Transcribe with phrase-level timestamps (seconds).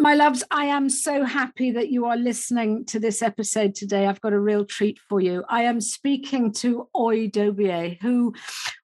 [0.00, 4.06] My loves, I am so happy that you are listening to this episode today.
[4.06, 5.42] I've got a real treat for you.
[5.48, 8.32] I am speaking to Oie Dobier, who,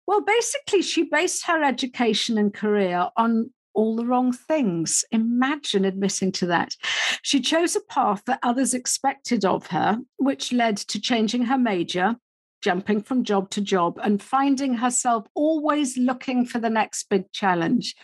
[0.09, 5.05] well, basically, she based her education and career on all the wrong things.
[5.13, 6.75] Imagine admitting to that.
[7.23, 12.17] She chose a path that others expected of her, which led to changing her major,
[12.61, 17.95] jumping from job to job, and finding herself always looking for the next big challenge.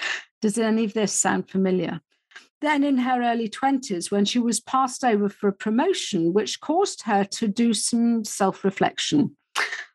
[0.40, 2.00] Does any of this sound familiar?
[2.61, 7.03] Then in her early 20s when she was passed over for a promotion, which caused
[7.03, 9.36] her to do some self reflection.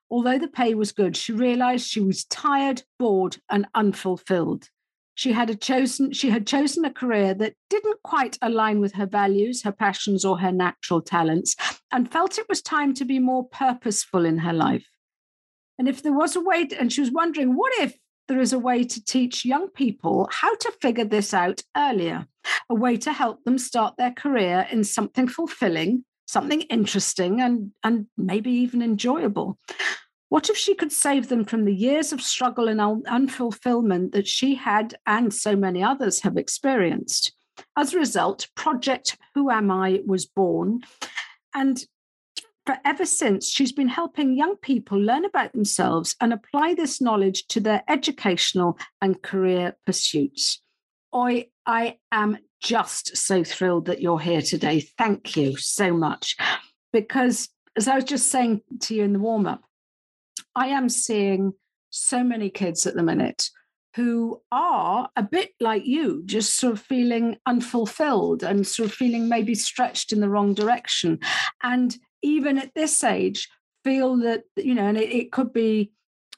[0.09, 4.69] Although the pay was good, she realized she was tired, bored, and unfulfilled.
[5.15, 9.63] She had chosen she had chosen a career that didn't quite align with her values,
[9.63, 11.55] her passions, or her natural talents,
[11.91, 14.85] and felt it was time to be more purposeful in her life.
[15.77, 18.53] And if there was a way, to, and she was wondering, what if there is
[18.53, 22.27] a way to teach young people how to figure this out earlier,
[22.69, 28.07] a way to help them start their career in something fulfilling, something interesting, and, and
[28.17, 29.57] maybe even enjoyable.
[30.29, 34.55] What if she could save them from the years of struggle and unfulfillment that she
[34.55, 37.33] had and so many others have experienced?
[37.77, 40.81] As a result, Project Who Am I was born.
[41.53, 41.85] And
[42.65, 47.47] for ever since, she's been helping young people learn about themselves and apply this knowledge
[47.47, 50.61] to their educational and career pursuits.
[51.13, 54.81] I, I am just so thrilled that you're here today.
[54.97, 56.35] Thank you so much.
[56.93, 59.63] Because as I was just saying to you in the warm up,
[60.55, 61.53] I am seeing
[61.89, 63.49] so many kids at the minute
[63.95, 69.29] who are a bit like you, just sort of feeling unfulfilled and sort of feeling
[69.29, 71.19] maybe stretched in the wrong direction.
[71.63, 73.47] And even at this age,
[73.85, 75.91] feel that, you know, and it, it could be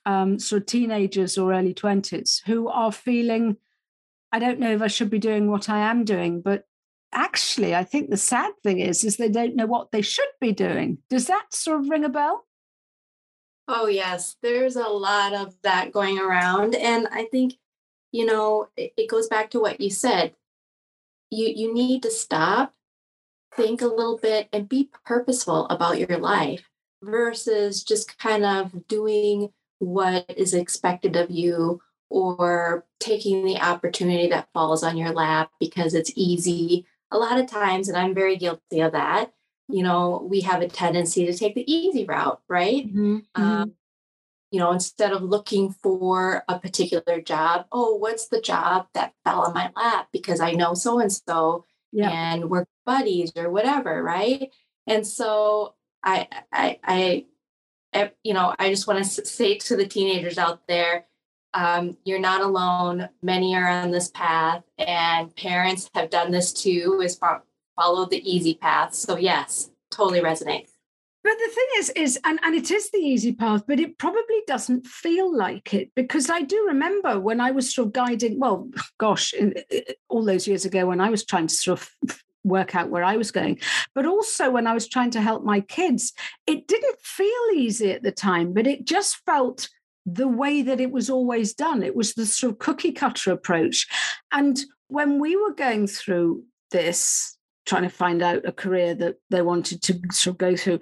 [0.06, 3.58] um, sort of teenagers or early 20s who are feeling,
[4.32, 6.66] I don't know if I should be doing what I am doing, but
[7.14, 10.52] actually, I think the sad thing is, is they don't know what they should be
[10.52, 11.00] doing.
[11.10, 12.46] Does that sort of ring a bell?
[13.68, 14.36] Oh, yes.
[14.42, 16.76] There's a lot of that going around.
[16.76, 17.56] And I think,
[18.12, 20.36] you know, it, it goes back to what you said.
[21.30, 22.74] You you need to stop
[23.54, 26.70] think a little bit and be purposeful about your life
[27.02, 29.50] versus just kind of doing
[29.80, 35.94] what is expected of you or taking the opportunity that falls on your lap because
[35.94, 36.86] it's easy.
[37.12, 39.34] A lot of times, and I'm very guilty of that,
[39.70, 42.88] you know, we have a tendency to take the easy route, right?
[42.88, 43.20] Mm-hmm.
[43.36, 43.74] Um,
[44.52, 49.42] you know, instead of looking for a particular job, oh, what's the job that fell
[49.42, 54.52] on my lap because I know so and so and we're buddies or whatever, right?
[54.86, 57.26] And so I, I, I,
[57.94, 61.06] I you know, I just want to say to the teenagers out there,
[61.58, 63.10] um, you're not alone.
[63.24, 67.02] Many are on this path, and parents have done this too.
[67.04, 67.20] Is
[67.76, 68.94] follow the easy path.
[68.94, 70.70] So yes, totally resonates.
[71.24, 74.44] But the thing is, is and, and it is the easy path, but it probably
[74.46, 78.70] doesn't feel like it because I do remember when I was sort of guiding, well,
[79.00, 79.56] gosh, in,
[80.10, 83.18] all those years ago when I was trying to sort of work out where I
[83.18, 83.60] was going.
[83.96, 86.14] But also when I was trying to help my kids,
[86.46, 89.70] it didn't feel easy at the time, but it just felt
[90.08, 91.84] the way that it was always done.
[91.84, 93.86] It was the sort of cookie cutter approach.
[94.32, 94.58] And
[94.88, 99.82] when we were going through this, trying to find out a career that they wanted
[99.84, 100.80] to sort of go through,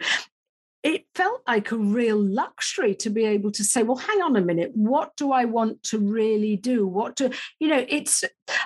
[0.84, 4.42] it felt like a real luxury to be able to say, well, hang on a
[4.42, 6.86] minute, what do I want to really do?
[6.86, 8.24] What do, you know, it's,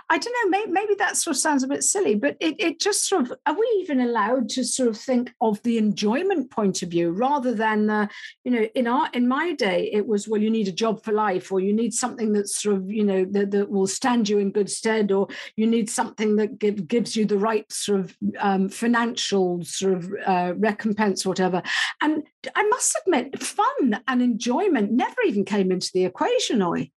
[0.09, 2.79] I don't know, maybe, maybe that sort of sounds a bit silly, but it, it
[2.79, 6.83] just sort of, are we even allowed to sort of think of the enjoyment point
[6.83, 8.09] of view rather than, the,
[8.43, 11.13] you know, in our, in my day, it was, well, you need a job for
[11.13, 14.39] life or you need something that's sort of, you know, that, that will stand you
[14.39, 18.17] in good stead or you need something that give, gives you the right sort of
[18.39, 21.63] um, financial sort of uh, recompense whatever.
[22.01, 22.23] And and
[22.55, 26.91] I must admit, fun and enjoyment never even came into the equation, Oie.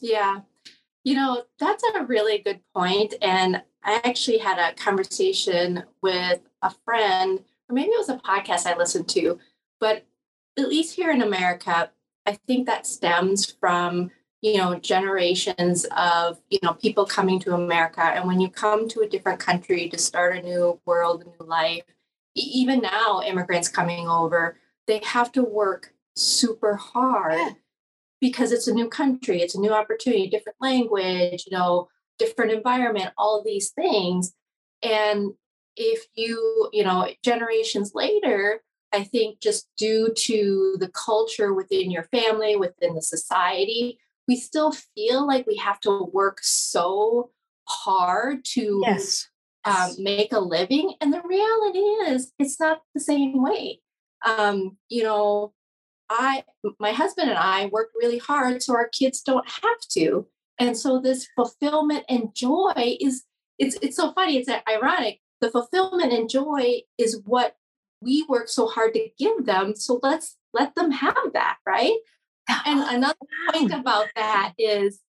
[0.00, 0.40] Yeah.
[1.04, 3.14] You know, that's a really good point.
[3.22, 8.66] And I actually had a conversation with a friend, or maybe it was a podcast
[8.66, 9.38] I listened to,
[9.80, 10.04] but
[10.58, 11.90] at least here in America,
[12.26, 14.10] I think that stems from
[14.42, 19.00] you know generations of you know people coming to america and when you come to
[19.00, 21.82] a different country to start a new world a new life
[22.36, 24.56] even now immigrants coming over
[24.86, 27.56] they have to work super hard.
[28.20, 31.88] Because it's a new country it's a new opportunity different language you know
[32.18, 34.32] different environment all these things
[34.82, 35.32] and
[35.76, 38.60] if you you know generations later
[38.92, 43.98] i think just due to the culture within your family within the society
[44.28, 47.30] we still feel like we have to work so
[47.66, 49.26] hard to yes.
[49.64, 50.94] um, make a living.
[51.00, 51.78] And the reality
[52.12, 53.80] is, it's not the same way.
[54.24, 55.54] Um, you know,
[56.10, 56.44] I,
[56.78, 60.26] my husband and I worked really hard so our kids don't have to.
[60.58, 63.24] And so this fulfillment and joy is,
[63.58, 64.38] it's, it's so funny.
[64.38, 65.20] It's ironic.
[65.40, 67.56] The fulfillment and joy is what
[68.00, 69.74] we work so hard to give them.
[69.76, 71.96] So let's let them have that, right?
[72.48, 73.14] And ah, another
[73.52, 75.00] point about that is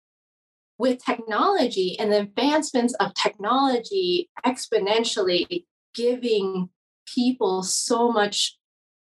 [0.79, 6.69] with technology and the advancements of technology exponentially giving
[7.06, 8.57] people so much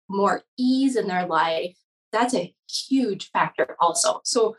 [0.10, 1.76] more ease in their life,
[2.12, 4.22] that's a huge factor also.
[4.24, 4.56] So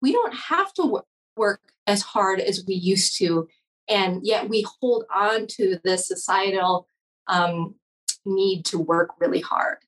[0.00, 1.02] we don't have to
[1.36, 3.48] work as hard as we used to,
[3.88, 6.86] and yet we hold on to the societal
[7.26, 7.74] um,
[8.24, 9.78] need to work really hard.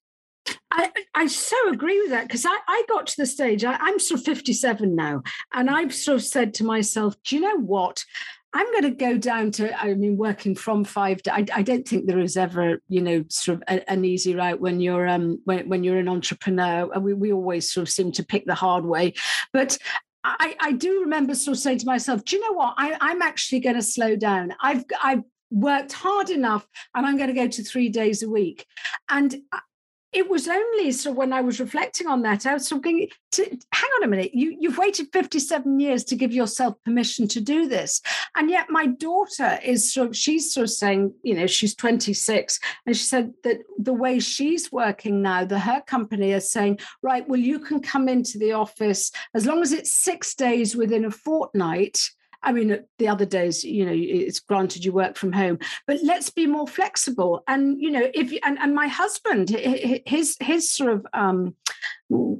[0.71, 3.99] I, I so agree with that because I, I got to the stage, I, I'm
[3.99, 5.23] sort of 57 now,
[5.53, 8.05] and I've sort of said to myself, do you know what?
[8.57, 11.23] I'm going to go down to, I mean, working from five.
[11.23, 14.35] To, I, I don't think there is ever, you know, sort of a, an easy
[14.35, 16.91] route when you're um when, when you're an entrepreneur.
[16.95, 19.13] And We, we always sort of seem to pick the hard way.
[19.53, 19.77] But
[20.25, 22.75] I, I do remember sort of saying to myself, do you know what?
[22.79, 24.55] I, I'm actually going to slow down.
[24.61, 28.67] I've I've worked hard enough and I'm going to go to three days a week.
[29.09, 29.37] And
[30.17, 33.91] it was only so when I was reflecting on that, I was thinking, to, hang
[33.99, 38.01] on a minute, you, you've waited 57 years to give yourself permission to do this.
[38.35, 42.59] And yet my daughter is sort of, she's sort of saying, you know, she's 26.
[42.87, 47.29] And she said that the way she's working now, that her company is saying, right,
[47.29, 51.11] well, you can come into the office as long as it's six days within a
[51.11, 52.01] fortnight
[52.47, 56.31] I mean, the other days, you know, it's granted you work from home, but let's
[56.31, 57.43] be more flexible.
[57.49, 61.57] And you know, if and, and my husband, his his sort of um,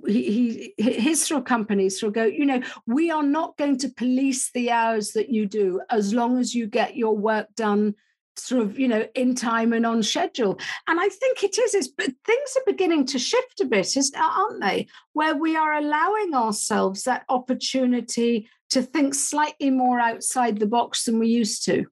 [0.07, 3.89] he, he his sort of companies of go, you know, we are not going to
[3.89, 7.97] police the hours that you do as long as you get your work done
[8.39, 11.89] sort of you know in time and on schedule and i think it is it's
[11.89, 16.35] but things are beginning to shift a bit is aren't they where we are allowing
[16.35, 21.87] ourselves that opportunity to think slightly more outside the box than we used to.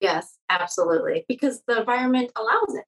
[0.00, 1.24] Yes, absolutely.
[1.28, 2.84] Because the environment allows it.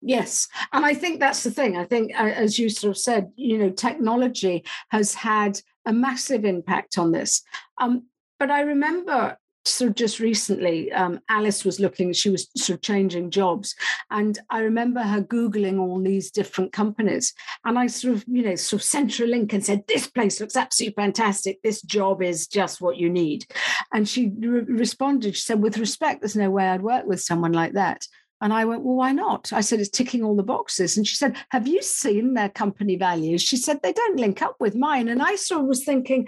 [0.00, 0.48] Yes.
[0.72, 1.76] And I think that's the thing.
[1.76, 6.98] I think, as you sort of said, you know, technology has had a massive impact
[6.98, 7.42] on this.
[7.78, 8.04] Um,
[8.38, 9.36] but I remember
[9.80, 13.74] of just recently, um, Alice was looking, she was sort of changing jobs.
[14.10, 17.34] And I remember her Googling all these different companies.
[17.64, 20.06] And I sort of, you know, sort of sent her a link and said, This
[20.06, 21.60] place looks absolutely fantastic.
[21.62, 23.46] This job is just what you need.
[23.92, 27.52] And she re- responded, She said, With respect, there's no way I'd work with someone
[27.52, 28.06] like that.
[28.40, 29.52] And I went, Well, why not?
[29.52, 30.96] I said, It's ticking all the boxes.
[30.96, 33.42] And she said, Have you seen their company values?
[33.42, 35.08] She said, They don't link up with mine.
[35.08, 36.26] And I sort of was thinking,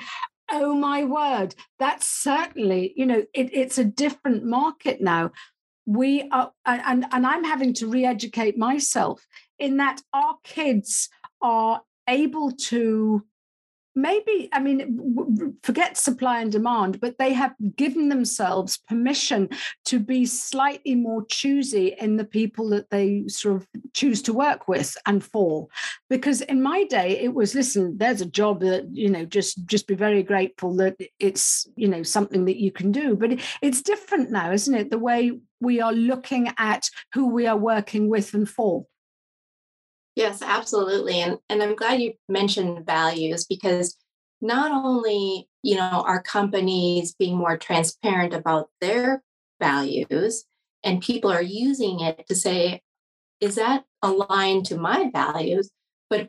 [0.51, 5.33] oh my word, that's certainly, you know, it, it's a different market now.
[5.87, 9.27] We are, and, and I'm having to re educate myself
[9.59, 11.09] in that our kids
[11.43, 13.25] are able to
[14.01, 19.49] maybe i mean forget supply and demand but they have given themselves permission
[19.85, 24.69] to be slightly more choosy in the people that they sort of choose to work
[24.69, 25.69] with and for.
[26.09, 29.87] Because in my day it was listen there's a job that you know just just
[29.87, 33.17] be very grateful that it's you know something that you can do.
[33.17, 34.91] But it's different now isn't it?
[34.91, 38.87] The way we are looking at who we are working with and for
[40.21, 41.19] Yes, absolutely.
[41.23, 43.97] And and I'm glad you mentioned values because
[44.43, 49.23] not only, you know, are companies being more transparent about their
[49.63, 50.45] values
[50.85, 52.83] and people are using it to say
[53.41, 55.71] is that aligned to my values,
[56.11, 56.29] but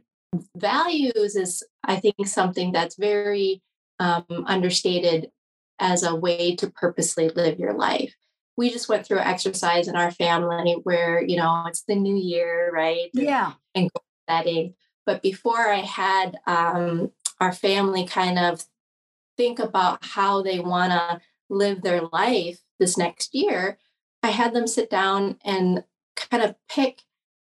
[0.56, 3.62] values is I think something that's very
[4.00, 5.32] um, understated
[5.80, 8.16] as a way to purposely live your life
[8.58, 12.72] we just went through exercise in our family where you know it's the new year
[12.74, 13.10] right?
[13.14, 13.54] Yeah.
[13.76, 13.90] and
[14.30, 14.76] setting.
[15.06, 18.64] But before i had um, our family kind of
[19.38, 23.78] think about how they want to live their life this next year,
[24.24, 25.84] I had them sit down and
[26.16, 27.02] kind of pick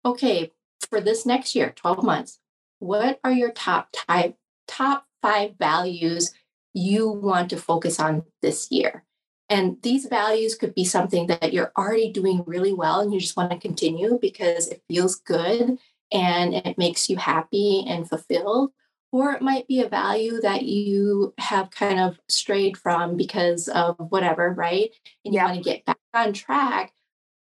[0.04, 0.50] okay,
[0.88, 2.38] for this next year, 12 months,
[2.78, 6.32] what are your top type, top five values
[6.74, 9.04] you want to focus on this year?
[9.52, 13.36] And these values could be something that you're already doing really well and you just
[13.36, 15.78] want to continue because it feels good
[16.10, 18.72] and it makes you happy and fulfilled.
[19.12, 23.96] Or it might be a value that you have kind of strayed from because of
[23.98, 24.88] whatever, right?
[25.22, 25.44] And you yeah.
[25.44, 26.94] want to get back on track.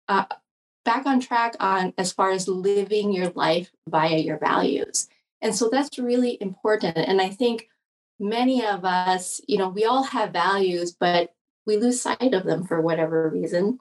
[0.09, 0.25] Uh,
[0.87, 5.07] back on track on as far as living your life via your values.
[5.42, 6.97] And so that's really important.
[6.97, 7.69] And I think
[8.19, 11.35] many of us, you know, we all have values, but
[11.67, 13.79] we lose sight of them for whatever reason.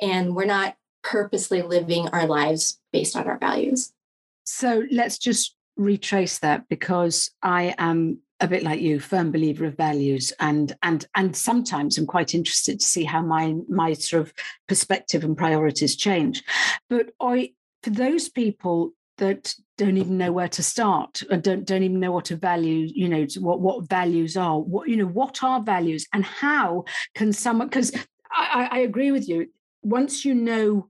[0.00, 3.92] And we're not purposely living our lives based on our values.
[4.44, 9.76] So let's just retrace that because I am a bit like you, firm believer of
[9.76, 14.32] values, and and and sometimes I'm quite interested to see how my my sort of
[14.66, 16.42] perspective and priorities change.
[16.88, 17.52] But I,
[17.82, 22.12] for those people that don't even know where to start and don't don't even know
[22.12, 26.06] what a value you know what what values are what you know what are values
[26.12, 26.84] and how
[27.14, 27.92] can someone because
[28.30, 29.48] I, I agree with you.
[29.82, 30.88] Once you know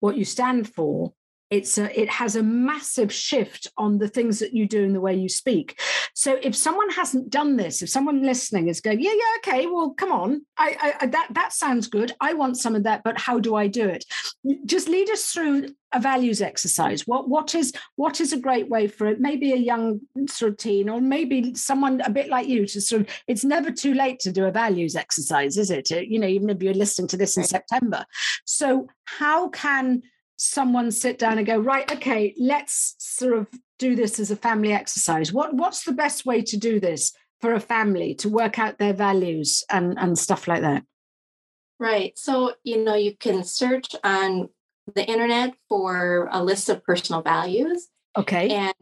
[0.00, 1.12] what you stand for
[1.50, 5.00] it's a, it has a massive shift on the things that you do and the
[5.00, 5.80] way you speak.
[6.14, 9.90] So if someone hasn't done this if someone listening is going yeah yeah okay well
[9.90, 10.46] come on.
[10.56, 12.12] I, I that that sounds good.
[12.20, 14.04] I want some of that but how do i do it?
[14.64, 17.06] Just lead us through a values exercise.
[17.06, 19.20] What what is what is a great way for it?
[19.20, 23.02] Maybe a young sort of teen or maybe someone a bit like you to sort
[23.02, 25.90] of it's never too late to do a values exercise is it?
[25.90, 28.04] You know even if you're listening to this in september.
[28.44, 30.02] So how can
[30.42, 33.46] someone sit down and go right okay let's sort of
[33.80, 35.32] do this as a family exercise.
[35.32, 38.92] What what's the best way to do this for a family to work out their
[38.92, 40.84] values and and stuff like that?
[41.80, 42.16] Right.
[42.16, 44.50] So you know you can search on
[44.94, 48.50] the internet for a list of personal values okay.
[48.50, 48.74] and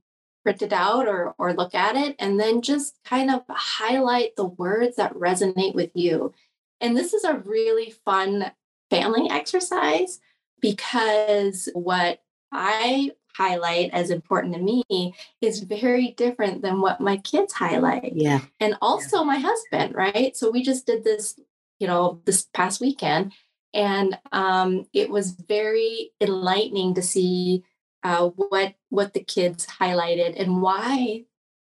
[0.42, 4.46] print it out or or look at it and then just kind of highlight the
[4.46, 6.34] words that resonate with you.
[6.80, 8.50] And this is a really fun
[8.90, 10.18] family exercise
[10.60, 12.20] because what
[12.52, 18.12] I highlight as important to me is very different than what my kids highlight.
[18.14, 18.40] Yeah.
[18.58, 19.24] And also yeah.
[19.24, 20.36] my husband, right?
[20.36, 21.38] So we just did this,
[21.78, 23.32] you know, this past weekend.
[23.72, 27.64] And um, it was very enlightening to see
[28.02, 31.24] uh, what what the kids highlighted and why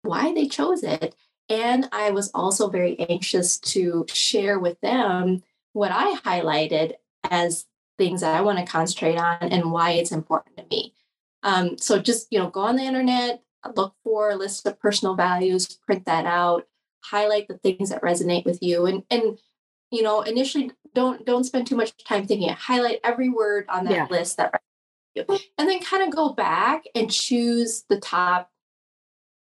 [0.04, 1.16] why they chose it.
[1.50, 6.94] And I was also very anxious to share with them what I highlighted
[7.30, 7.66] as
[7.98, 10.94] things that I want to concentrate on and why it's important to me.
[11.44, 13.42] Um, so just you know, go on the internet,
[13.76, 16.68] look for a list of personal values, print that out,
[17.02, 19.38] highlight the things that resonate with you, and and
[19.92, 22.58] you know, initially don't don't spend too much time thinking it.
[22.58, 24.08] Highlight every word on that yeah.
[24.10, 24.62] list that
[25.16, 25.26] you,
[25.58, 28.50] and then kind of go back and choose the top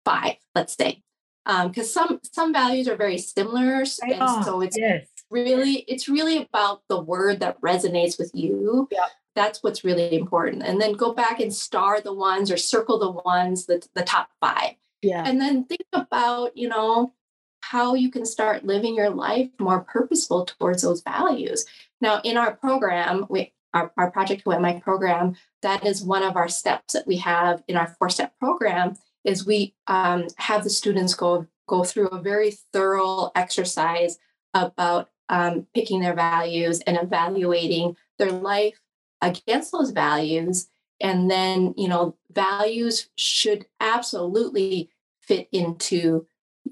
[0.05, 1.01] five, let's say,
[1.45, 6.37] because um, some some values are very similar, and so it's yes really it's really
[6.37, 8.87] about the word that resonates with you.
[8.91, 9.05] Yeah.
[9.35, 10.63] That's what's really important.
[10.63, 14.29] And then go back and star the ones or circle the ones the, the top
[14.41, 14.73] five.
[15.01, 15.23] Yeah.
[15.25, 17.13] And then think about you know
[17.61, 21.65] how you can start living your life more purposeful towards those values.
[22.01, 26.35] Now in our program we our, our project who my program that is one of
[26.35, 30.69] our steps that we have in our four step program is we um, have the
[30.69, 34.17] students go go through a very thorough exercise
[34.53, 38.79] about um, picking their values and evaluating their life
[39.21, 40.67] against those values.
[41.01, 44.89] And then, you know, values should absolutely
[45.21, 46.25] fit into,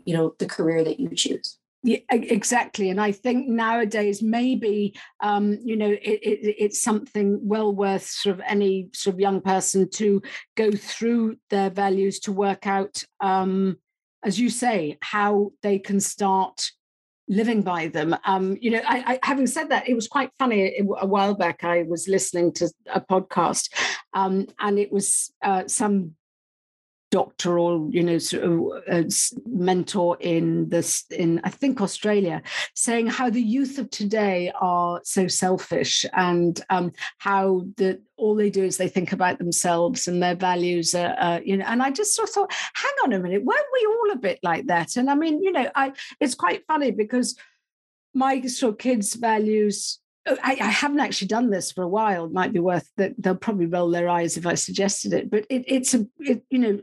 [0.06, 1.58] you know, the career that you choose.
[1.84, 2.90] Yeah, exactly.
[2.90, 8.36] And I think nowadays maybe um, you know it, it, it's something well worth sort
[8.36, 10.22] of any sort of young person to
[10.56, 13.78] go through their values to work out, um,
[14.26, 16.72] as you say, how they can start
[17.27, 18.15] living by them.
[18.25, 20.79] Um, you know, I, I, having said that, it was quite funny.
[20.79, 23.69] A while back, I was listening to a podcast,
[24.13, 26.15] um, and it was uh, some
[27.18, 28.52] doctor or you know sort of
[28.92, 29.04] uh,
[29.48, 32.44] mentor in this in i think australia
[32.76, 37.66] saying how the youth of today are so selfish and um, how
[38.18, 41.66] all they do is they think about themselves and their values are, uh, you know
[41.66, 44.38] and i just sort of thought hang on a minute weren't we all a bit
[44.44, 47.36] like that and i mean you know i it's quite funny because
[48.14, 50.00] my sort of kids values
[50.44, 52.26] I, I, haven't actually done this for a while.
[52.26, 55.30] It might be worth that they'll probably roll their eyes if I suggested it.
[55.30, 56.82] But it, it's a, it, you know,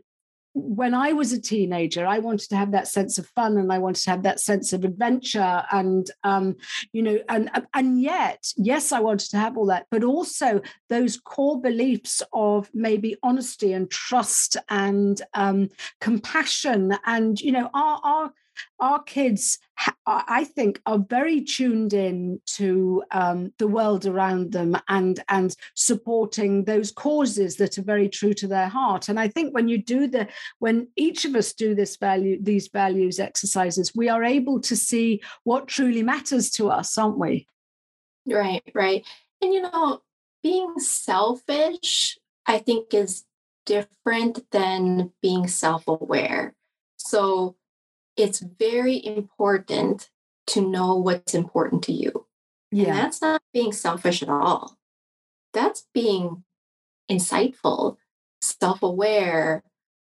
[0.55, 3.79] when I was a teenager, I wanted to have that sense of fun and I
[3.79, 6.57] wanted to have that sense of adventure and um,
[6.93, 11.19] you know, and and yet, yes, I wanted to have all that, but also those
[11.19, 15.71] core beliefs of maybe honesty and trust and um,
[16.01, 18.33] compassion and you know, our our
[18.81, 19.59] our kids,
[20.07, 26.65] I think, are very tuned in to um, the world around them and and supporting
[26.65, 29.09] those causes that are very true to their heart.
[29.09, 32.69] And I think when you do the when each of us do this value these
[32.69, 37.49] values exercises, we are able to see what truly matters to us, aren't we?
[38.27, 39.05] Right, right.
[39.43, 40.03] And you know,
[40.43, 43.25] being selfish, I think, is
[43.67, 46.55] different than being self-aware.
[46.97, 47.57] So
[48.17, 50.11] it's very important
[50.49, 52.27] to know what's important to you.
[52.71, 52.89] Yeah.
[52.89, 54.77] And that's not being selfish at all.
[55.53, 56.45] That's being
[57.11, 57.97] insightful,
[58.41, 59.63] self aware,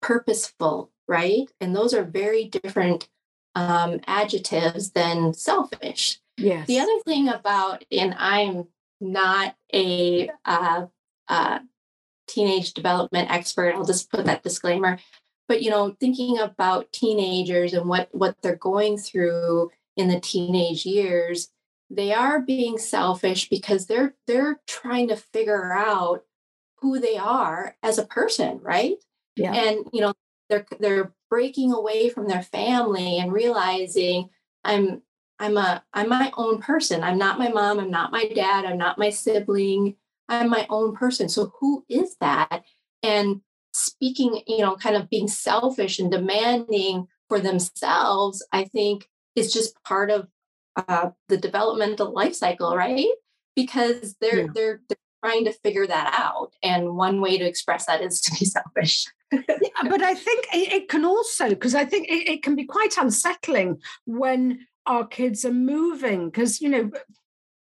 [0.02, 1.50] purposeful, right?
[1.60, 3.08] And those are very different
[3.54, 6.20] um, adjectives than selfish.
[6.36, 6.66] Yes.
[6.66, 8.68] The other thing about, and I'm
[9.00, 10.86] not a uh,
[11.28, 11.58] uh,
[12.28, 14.98] teenage development expert, I'll just put that disclaimer
[15.50, 20.86] but you know thinking about teenagers and what what they're going through in the teenage
[20.86, 21.48] years
[21.90, 26.22] they are being selfish because they're they're trying to figure out
[26.76, 28.94] who they are as a person right?
[29.34, 29.52] Yeah.
[29.52, 30.14] And you know
[30.48, 34.30] they're they're breaking away from their family and realizing
[34.64, 35.02] i'm
[35.40, 37.02] i'm a i'm my own person.
[37.02, 39.96] I'm not my mom i'm not my dad i'm not my sibling.
[40.28, 41.28] I'm my own person.
[41.28, 42.62] So who is that?
[43.02, 43.40] And
[43.80, 49.80] speaking, you know, kind of being selfish and demanding for themselves, I think is just
[49.84, 50.28] part of
[50.76, 53.06] uh, the developmental life cycle, right?
[53.56, 54.46] Because they're yeah.
[54.54, 58.32] they're they're trying to figure that out, and one way to express that is to
[58.38, 59.06] be selfish.
[59.32, 62.64] yeah, but I think it, it can also because I think it, it can be
[62.64, 66.90] quite unsettling when our kids are moving because you know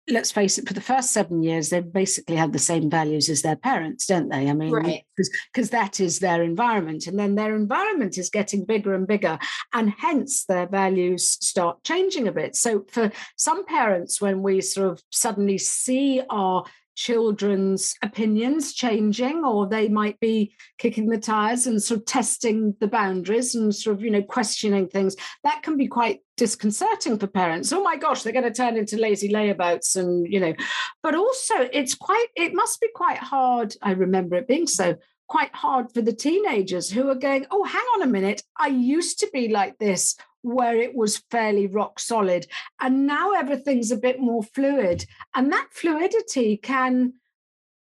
[0.08, 3.42] let's face it, for the first seven years, they basically have the same values as
[3.42, 4.48] their parents, don't they?
[4.48, 4.70] I mean,
[5.16, 5.70] because right.
[5.70, 7.06] that is their environment.
[7.06, 9.38] And then their environment is getting bigger and bigger.
[9.72, 12.54] And hence their values start changing a bit.
[12.54, 16.64] So for some parents, when we sort of suddenly see our
[16.94, 22.86] children's opinions changing or they might be kicking the tires and sort of testing the
[22.86, 25.16] boundaries and sort of you know questioning things.
[25.42, 27.72] That can be quite disconcerting for parents.
[27.72, 30.54] Oh my gosh they're going to turn into lazy layabouts and you know.
[31.02, 34.96] But also it's quite it must be quite hard i remember it being so
[35.28, 39.18] quite hard for the teenagers who are going oh hang on a minute i used
[39.18, 42.46] to be like this where it was fairly rock solid.
[42.78, 45.06] And now everything's a bit more fluid.
[45.34, 47.14] And that fluidity can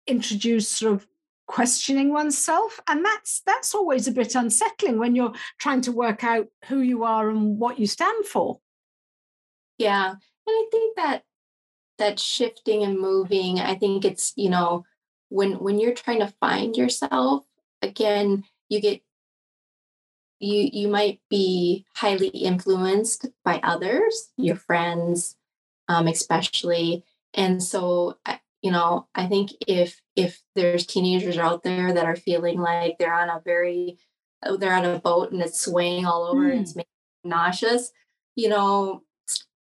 [0.07, 1.07] introduce sort of
[1.45, 6.47] questioning oneself and that's that's always a bit unsettling when you're trying to work out
[6.65, 8.59] who you are and what you stand for
[9.77, 11.23] yeah and i think that
[11.97, 14.85] that shifting and moving i think it's you know
[15.33, 17.43] when when you're trying to find yourself
[17.81, 19.01] again you get
[20.39, 25.35] you you might be highly influenced by others your friends
[25.87, 28.15] um, especially and so
[28.61, 33.13] you know i think if if there's teenagers out there that are feeling like they're
[33.13, 33.97] on a very
[34.43, 36.51] uh, they're on a boat and it's swaying all over mm.
[36.51, 36.89] and it's making
[37.23, 37.91] nauseous
[38.35, 39.01] you know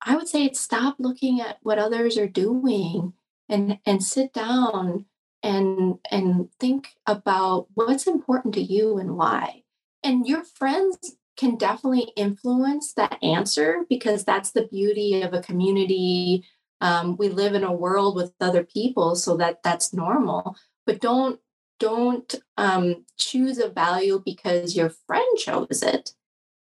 [0.01, 3.13] i would say stop looking at what others are doing
[3.47, 5.05] and and sit down
[5.43, 9.63] and and think about what's important to you and why
[10.03, 16.43] and your friends can definitely influence that answer because that's the beauty of a community.
[16.81, 20.57] Um, we live in a world with other people, so that that's normal.
[20.85, 21.39] But don't
[21.79, 26.13] don't um, choose a value because your friend chose it.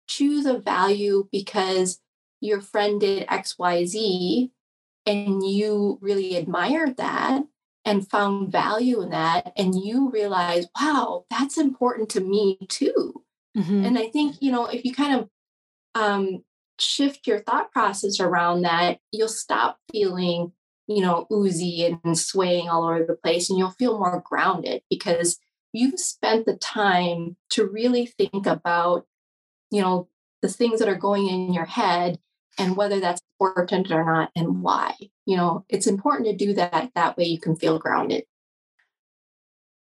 [0.09, 2.01] Choose a value because
[2.41, 4.51] your friend did X, Y, Z,
[5.07, 7.43] and you really admired that
[7.87, 13.23] and found value in that and you realize wow that's important to me too
[13.57, 13.85] mm-hmm.
[13.85, 15.29] and i think you know if you kind of
[15.95, 16.45] um,
[16.79, 20.53] shift your thought process around that you'll stop feeling
[20.87, 25.39] you know oozy and swaying all over the place and you'll feel more grounded because
[25.73, 29.07] you've spent the time to really think about
[29.71, 30.09] you know
[30.43, 32.19] the things that are going in your head
[32.59, 34.95] and whether that's important or not and why.
[35.27, 36.91] You know, it's important to do that.
[36.95, 38.25] That way you can feel grounded.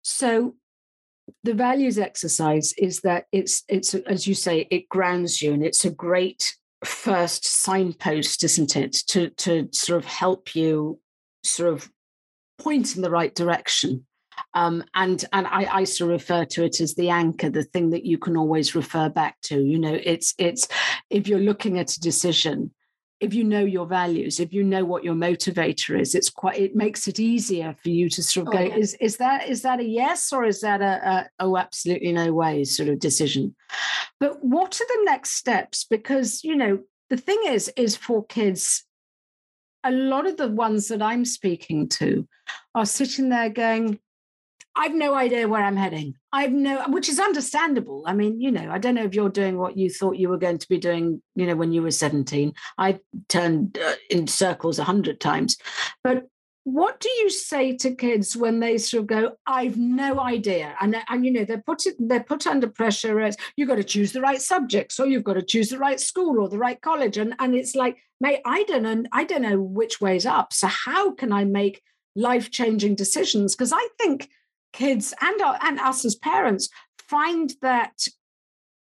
[0.01, 0.55] So
[1.43, 5.83] the values exercise is that it's it's as you say it grounds you and it's
[5.85, 10.99] a great first signpost isn't it to to sort of help you
[11.43, 11.89] sort of
[12.59, 14.05] point in the right direction
[14.53, 17.89] Um, and and I, I sort of refer to it as the anchor, the thing
[17.91, 19.61] that you can always refer back to.
[19.61, 20.67] You know, it's it's
[21.09, 22.71] if you're looking at a decision,
[23.19, 26.75] if you know your values, if you know what your motivator is, it's quite it
[26.75, 28.75] makes it easier for you to sort of oh, go, yeah.
[28.75, 32.33] is is that is that a yes or is that a, a oh absolutely no
[32.33, 33.55] way sort of decision?
[34.19, 35.85] But what are the next steps?
[35.85, 38.83] Because you know, the thing is, is for kids,
[39.83, 42.27] a lot of the ones that I'm speaking to
[42.73, 43.99] are sitting there going,
[44.75, 46.15] I've no idea where I'm heading.
[46.33, 48.03] I've no, which is understandable.
[48.05, 50.37] I mean, you know, I don't know if you're doing what you thought you were
[50.37, 52.53] going to be doing, you know, when you were 17.
[52.77, 55.57] I turned uh, in circles a hundred times.
[56.03, 56.27] But
[56.65, 60.95] what do you say to kids when they sort of go, "I've no idea," and
[61.07, 64.21] and you know they're put they're put under pressure as you've got to choose the
[64.21, 67.35] right subjects, or you've got to choose the right school or the right college, and
[67.37, 70.53] and it's like, mate, I don't know, I don't know which way's up.
[70.53, 71.83] So how can I make
[72.15, 73.55] life changing decisions?
[73.55, 74.29] Because I think
[74.75, 78.07] kids and, our, and us as parents find that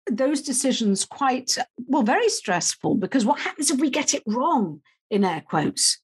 [0.09, 5.23] those decisions quite well very stressful because what happens if we get it wrong in
[5.23, 5.99] air quotes?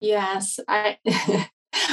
[0.00, 0.96] Yes i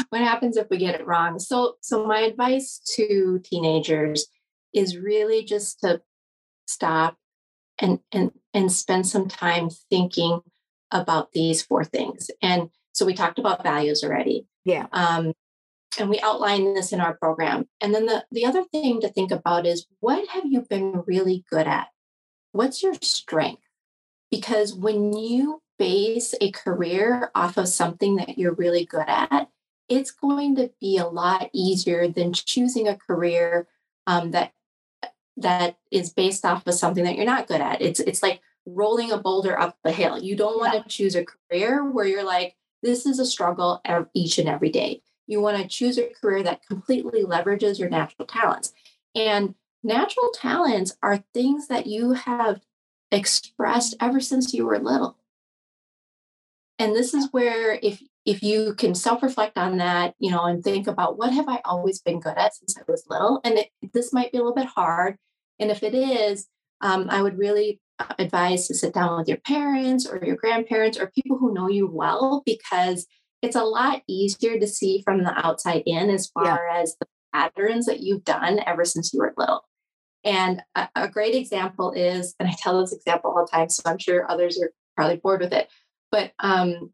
[0.09, 1.39] what happens if we get it wrong?
[1.39, 4.27] So so my advice to teenagers
[4.73, 6.01] is really just to
[6.67, 7.17] stop
[7.79, 10.41] and and and spend some time thinking
[10.91, 12.29] about these four things.
[12.41, 14.47] And so we talked about values already.
[14.65, 14.87] Yeah.
[14.91, 15.33] Um
[15.99, 17.67] and we outline this in our program.
[17.81, 21.43] And then the, the other thing to think about is what have you been really
[21.49, 21.87] good at?
[22.51, 23.61] What's your strength?
[24.29, 29.49] Because when you base a career off of something that you're really good at,
[29.89, 33.67] it's going to be a lot easier than choosing a career
[34.05, 34.53] um, that
[35.37, 37.81] that is based off of something that you're not good at.
[37.81, 40.21] It's it's like rolling a boulder up a hill.
[40.21, 43.81] You don't want to choose a career where you're like, this is a struggle
[44.13, 45.01] each and every day.
[45.27, 48.73] You want to choose a career that completely leverages your natural talents.
[49.13, 52.61] And natural talents are things that you have
[53.11, 55.17] expressed ever since you were little.
[56.79, 60.85] And this is where if if you can self-reflect on that, you know, and think
[60.85, 64.11] about what have I always been good at since I was little, and it, this
[64.11, 65.17] might be a little bit hard.
[65.59, 66.47] And if it is,
[66.81, 67.79] um, I would really
[68.19, 71.87] advise to sit down with your parents or your grandparents or people who know you
[71.87, 73.07] well because
[73.41, 76.81] it's a lot easier to see from the outside in as far yeah.
[76.81, 79.63] as the patterns that you've done ever since you were little.
[80.23, 83.83] And a, a, great example is, and I tell this example all the time, so
[83.85, 85.69] I'm sure others are probably bored with it.
[86.11, 86.91] But um,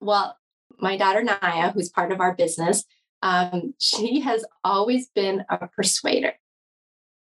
[0.00, 0.36] well,
[0.78, 2.84] my daughter Naya, who's part of our business,
[3.22, 6.32] um, she has always been a persuader.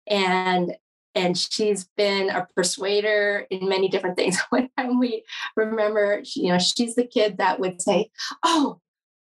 [0.07, 0.75] And
[1.15, 4.39] and she's been a persuader in many different things.
[4.49, 5.23] One time we
[5.55, 8.11] remember, you know, she's the kid that would say,
[8.43, 8.79] "Oh,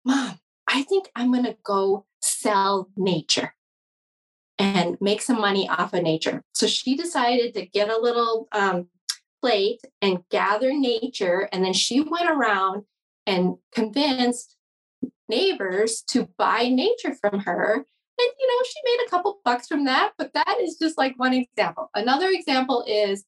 [0.04, 0.38] mom,
[0.68, 3.54] I think I'm going to go sell nature."
[4.58, 6.44] and make some money off of nature.
[6.52, 8.88] So she decided to get a little um,
[9.40, 11.48] plate and gather nature.
[11.50, 12.84] And then she went around
[13.26, 14.56] and convinced
[15.30, 17.86] neighbors to buy nature from her
[18.20, 21.18] and, you know, she made a couple bucks from that, but that is just like
[21.18, 21.90] one example.
[21.94, 23.24] Another example is,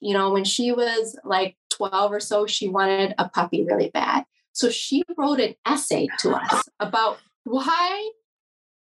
[0.00, 4.24] you know, when she was like 12 or so, she wanted a puppy really bad.
[4.52, 8.10] So she wrote an essay to us about why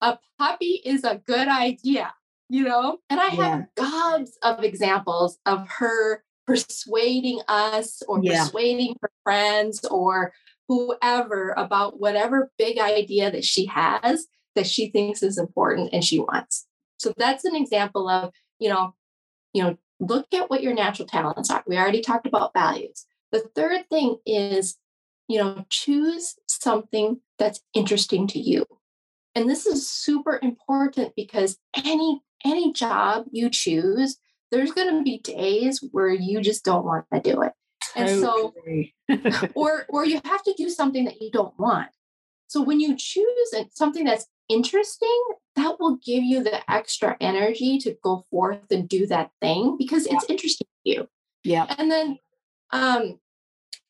[0.01, 2.13] a puppy is a good idea,
[2.49, 2.99] you know?
[3.09, 3.83] And I have yeah.
[3.91, 8.45] gobs of examples of her persuading us or yeah.
[8.45, 10.33] persuading her friends or
[10.69, 16.19] whoever about whatever big idea that she has that she thinks is important and she
[16.19, 16.67] wants.
[16.99, 18.95] So that's an example of, you know,
[19.53, 21.63] you know, look at what your natural talents are.
[21.67, 23.07] We already talked about values.
[23.33, 24.77] The third thing is,
[25.29, 28.67] you know, choose something that's interesting to you.
[29.35, 34.19] And this is super important because any any job you choose,
[34.53, 37.53] there's going to be days where you just don't want to do it.
[37.97, 38.55] And so
[39.55, 41.89] or or you have to do something that you don't want.
[42.47, 45.23] So when you choose something that's interesting,
[45.57, 50.07] that will give you the extra energy to go forth and do that thing because
[50.07, 51.09] it's interesting to you.
[51.45, 51.67] Yeah.
[51.79, 52.19] And then
[52.73, 53.19] um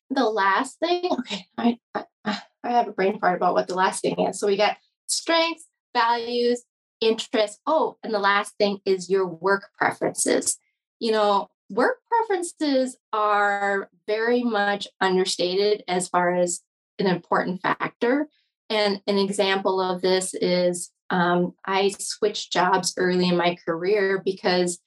[0.09, 4.01] the last thing, okay, I, I I have a brain fart about what the last
[4.01, 4.39] thing is.
[4.39, 6.63] So we got strengths, values,
[6.99, 7.59] interests.
[7.65, 10.57] Oh, and the last thing is your work preferences.
[10.99, 16.61] You know, work preferences are very much understated as far as
[16.97, 18.27] an important factor
[18.69, 24.79] and an example of this is um, I switched jobs early in my career because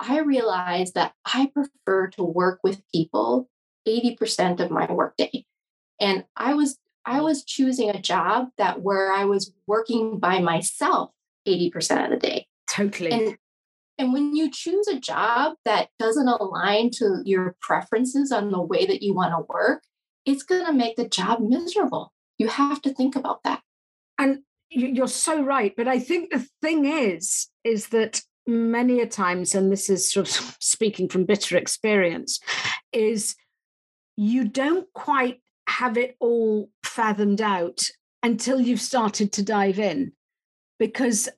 [0.00, 3.48] I realized that I prefer to work with people
[3.86, 5.44] 80% of my workday.
[6.00, 11.10] And I was I was choosing a job that where I was working by myself
[11.46, 12.46] 80% of the day.
[12.70, 13.12] Totally.
[13.12, 13.36] And
[13.98, 18.86] and when you choose a job that doesn't align to your preferences on the way
[18.86, 19.84] that you want to work,
[20.24, 22.12] it's going to make the job miserable.
[22.44, 23.62] You have to think about that.
[24.18, 25.72] And you're so right.
[25.74, 30.28] But I think the thing is, is that many a times, and this is sort
[30.28, 32.38] of speaking from bitter experience,
[32.92, 33.34] is
[34.18, 37.80] you don't quite have it all fathomed out
[38.22, 40.12] until you've started to dive in.
[40.78, 41.30] Because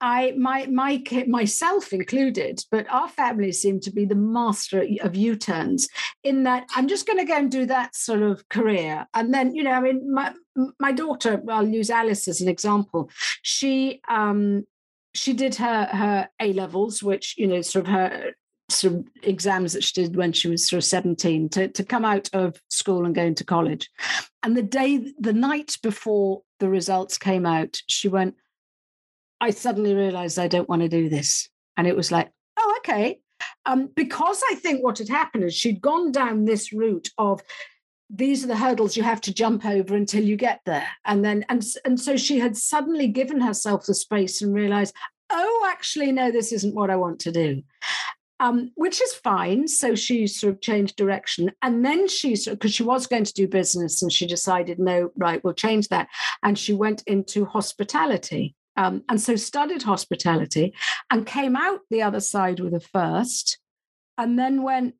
[0.00, 5.88] I, my, my, myself included, but our family seemed to be the master of U-turns.
[6.22, 9.54] In that, I'm just going to go and do that sort of career, and then,
[9.54, 10.32] you know, I mean, my
[10.78, 11.42] my daughter.
[11.48, 13.10] I'll use Alice as an example.
[13.42, 14.64] She um,
[15.14, 18.34] she did her her A levels, which you know, sort of her
[18.70, 22.04] sort of exams that she did when she was sort of 17 to, to come
[22.04, 23.90] out of school and go into college.
[24.42, 28.36] And the day, the night before the results came out, she went,
[29.44, 31.48] I suddenly realized I don't want to do this.
[31.76, 33.20] And it was like, oh, okay.
[33.66, 37.42] Um, because I think what had happened is she'd gone down this route of
[38.08, 40.88] these are the hurdles you have to jump over until you get there.
[41.04, 44.94] And then, and, and so she had suddenly given herself the space and realized,
[45.28, 47.62] oh, actually, no, this isn't what I want to do
[48.40, 49.68] um, which is fine.
[49.68, 51.52] So she sort of changed direction.
[51.62, 55.42] And then she, because she was going to do business and she decided, no, right,
[55.42, 56.08] we'll change that.
[56.42, 58.54] And she went into hospitality.
[58.76, 60.74] Um, and so studied hospitality
[61.10, 63.58] and came out the other side with a first.
[64.18, 64.94] And then went,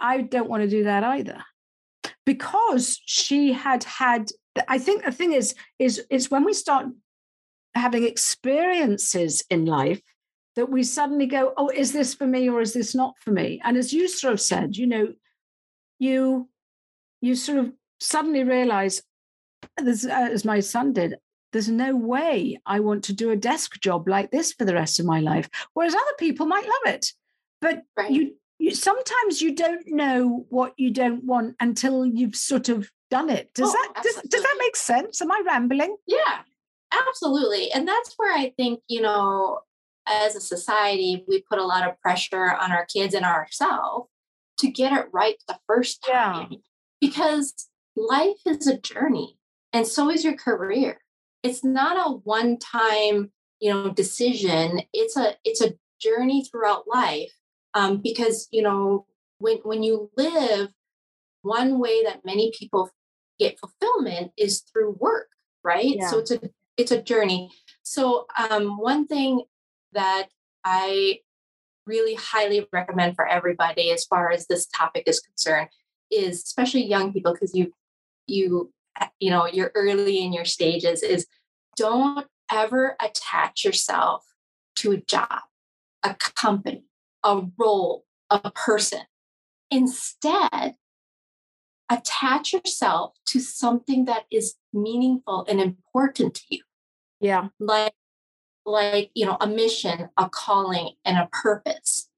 [0.00, 1.42] I don't want to do that either.
[2.24, 4.30] Because she had had,
[4.68, 6.86] I think the thing is, is, is when we start
[7.74, 10.00] having experiences in life
[10.56, 13.60] that we suddenly go, oh, is this for me or is this not for me?
[13.62, 15.12] And as you sort of said, you know,
[15.98, 16.48] you
[17.20, 19.02] you sort of suddenly realize,
[19.78, 21.16] as, uh, as my son did,
[21.52, 25.00] there's no way I want to do a desk job like this for the rest
[25.00, 25.48] of my life.
[25.74, 27.12] Whereas other people might love it,
[27.60, 28.10] but right.
[28.10, 33.30] you, you sometimes you don't know what you don't want until you've sort of done
[33.30, 33.52] it.
[33.54, 35.22] Does oh, that does, does that make sense?
[35.22, 35.96] Am I rambling?
[36.06, 36.40] Yeah,
[37.08, 37.70] absolutely.
[37.72, 39.60] And that's where I think you know
[40.06, 44.08] as a society, we put a lot of pressure on our kids and ourselves
[44.58, 46.48] to get it right the first time.
[46.50, 46.58] Yeah.
[47.00, 49.38] Because life is a journey,
[49.72, 51.00] and so is your career.
[51.46, 53.30] It's not a one-time,
[53.60, 54.82] you know, decision.
[54.92, 57.32] It's a it's a journey throughout life.
[57.74, 59.06] Um, because you know,
[59.38, 60.70] when when you live,
[61.42, 62.90] one way that many people
[63.38, 65.28] get fulfillment is through work,
[65.62, 65.96] right?
[65.96, 66.10] Yeah.
[66.10, 66.40] So it's a
[66.76, 67.50] it's a journey.
[67.82, 69.42] So um, one thing
[69.92, 70.28] that
[70.64, 71.20] I
[71.86, 75.68] really highly recommend for everybody as far as this topic is concerned
[76.10, 77.72] is especially young people because you
[78.26, 78.72] you
[79.20, 81.26] you know you're early in your stages is
[81.76, 84.24] don't ever attach yourself
[84.76, 85.40] to a job
[86.02, 86.84] a company
[87.24, 89.00] a role a person.
[89.70, 90.74] Instead
[91.90, 96.62] attach yourself to something that is meaningful and important to you.
[97.20, 97.48] Yeah.
[97.60, 97.94] Like
[98.64, 102.08] like you know a mission a calling and a purpose.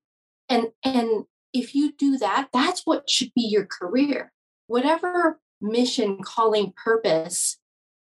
[0.48, 4.32] And and if you do that that's what should be your career.
[4.66, 7.58] Whatever mission calling purpose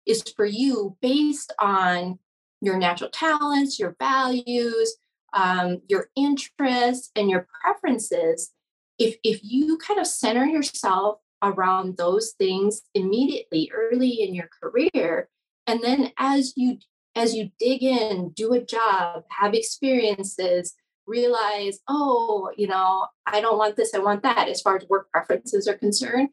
[0.07, 2.19] is for you based on
[2.61, 4.97] your natural talents your values
[5.33, 8.53] um, your interests and your preferences
[8.99, 15.29] if if you kind of center yourself around those things immediately early in your career
[15.67, 16.79] and then as you
[17.17, 20.75] as you dig in, do a job, have experiences,
[21.07, 25.11] realize, oh, you know, I don't want this, I want that, as far as work
[25.11, 26.29] preferences are concerned.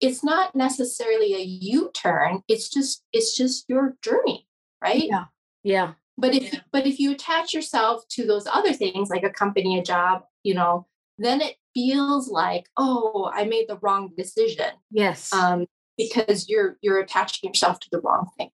[0.00, 2.42] It's not necessarily a U-turn.
[2.48, 4.46] It's just, it's just your journey,
[4.82, 5.04] right?
[5.04, 5.24] Yeah.
[5.62, 5.92] Yeah.
[6.16, 6.60] But if yeah.
[6.72, 10.52] but if you attach yourself to those other things like a company, a job, you
[10.52, 14.70] know, then it feels like, oh, I made the wrong decision.
[14.90, 15.32] Yes.
[15.32, 18.50] Um, because you're you're attaching yourself to the wrong thing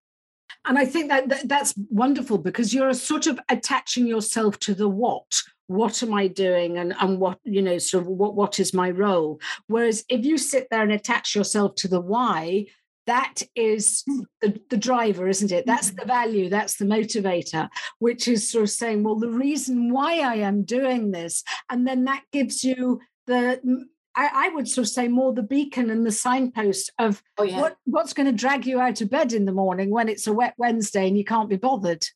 [0.66, 4.88] and I think that, that that's wonderful because you're sort of attaching yourself to the
[4.88, 8.74] what what am I doing and, and what, you know, sort of what, what is
[8.74, 9.40] my role?
[9.66, 12.66] Whereas if you sit there and attach yourself to the why,
[13.06, 14.20] that is hmm.
[14.40, 15.66] the, the driver, isn't it?
[15.66, 20.20] That's the value, that's the motivator, which is sort of saying, well, the reason why
[20.20, 21.42] I am doing this.
[21.70, 25.90] And then that gives you the I, I, would sort of say more the beacon
[25.90, 27.60] and the signpost of oh, yeah.
[27.60, 30.32] what, what's going to drag you out of bed in the morning when it's a
[30.32, 32.06] wet Wednesday and you can't be bothered.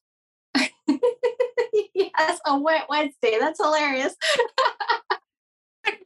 [1.94, 3.36] yes, wet Wednesday.
[3.38, 4.14] That's hilarious.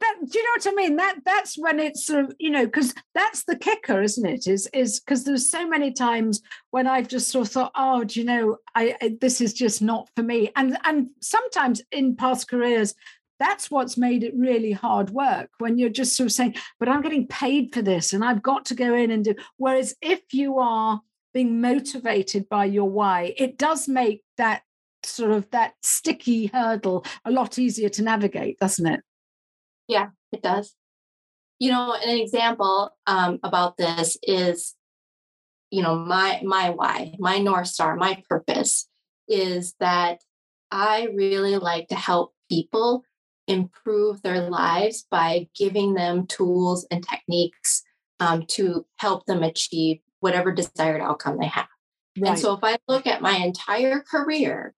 [0.03, 0.95] that, do you know what I mean?
[0.97, 4.47] That that's when it's sort of, you know, because that's the kicker, isn't it?
[4.47, 8.19] Is is because there's so many times when I've just sort of thought, oh, do
[8.19, 10.51] you know, I, I this is just not for me.
[10.55, 12.93] And and sometimes in past careers,
[13.39, 17.01] that's what's made it really hard work when you're just sort of saying, but I'm
[17.01, 19.35] getting paid for this and I've got to go in and do.
[19.57, 21.01] Whereas if you are
[21.33, 24.61] being motivated by your why, it does make that
[25.05, 29.01] sort of that sticky hurdle a lot easier to navigate, doesn't it?
[29.87, 30.75] Yeah, it does.
[31.59, 34.75] You know, an example um, about this is,
[35.71, 38.87] you know, my my why, my north star, my purpose
[39.27, 40.19] is that
[40.71, 43.03] I really like to help people
[43.47, 47.83] improve their lives by giving them tools and techniques
[48.19, 51.67] um, to help them achieve whatever desired outcome they have.
[52.17, 52.31] Right.
[52.31, 54.73] And so if I look at my entire career,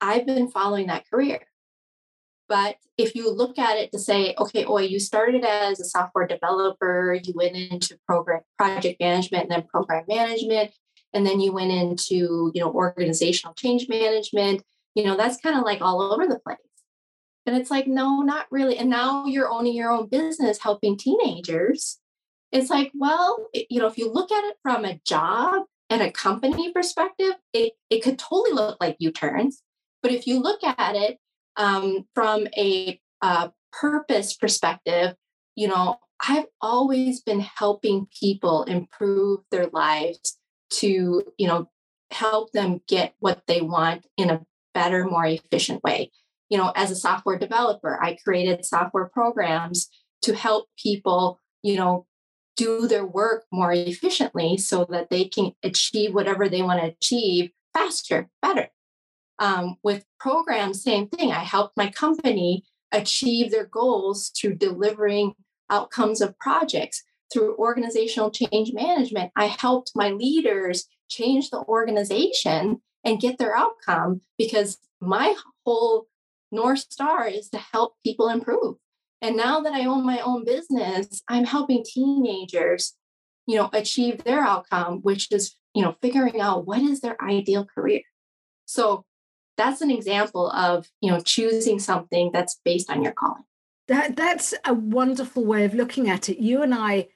[0.00, 1.40] I've been following that career.
[2.48, 6.26] But if you look at it to say, okay, oh, you started as a software
[6.26, 10.72] developer, you went into program project management and then program management,
[11.12, 14.62] and then you went into, you know, organizational change management,
[14.94, 16.58] you know, that's kind of like all over the place.
[17.46, 18.76] And it's like, no, not really.
[18.76, 21.98] And now you're owning your own business helping teenagers.
[22.52, 26.10] It's like, well, you know, if you look at it from a job and a
[26.10, 29.62] company perspective, it, it could totally look like U turns.
[30.02, 31.18] But if you look at it
[31.56, 35.14] um, from a uh, purpose perspective,
[35.56, 40.38] you know, I've always been helping people improve their lives
[40.74, 41.68] to, you know,
[42.10, 44.42] help them get what they want in a
[44.74, 46.10] better, more efficient way
[46.50, 49.88] you know, as a software developer, I created software programs
[50.22, 52.06] to help people, you know,
[52.56, 57.52] do their work more efficiently so that they can achieve whatever they want to achieve
[57.72, 58.68] faster, better.
[59.40, 61.32] Um, with programs, same thing.
[61.32, 65.32] I helped my company achieve their goals through delivering
[65.70, 69.32] outcomes of projects through organizational change management.
[69.36, 76.06] I helped my leaders change the organization and get their outcome because my whole
[76.52, 78.76] North Star is to help people improve.
[79.22, 82.94] And now that I own my own business, I'm helping teenagers,
[83.46, 87.64] you know, achieve their outcome, which is, you know, figuring out what is their ideal
[87.64, 88.02] career.
[88.66, 89.04] So
[89.60, 93.44] that's an example of, you know, choosing something that's based on your calling.
[93.88, 96.38] That that's a wonderful way of looking at it.
[96.38, 97.08] You and I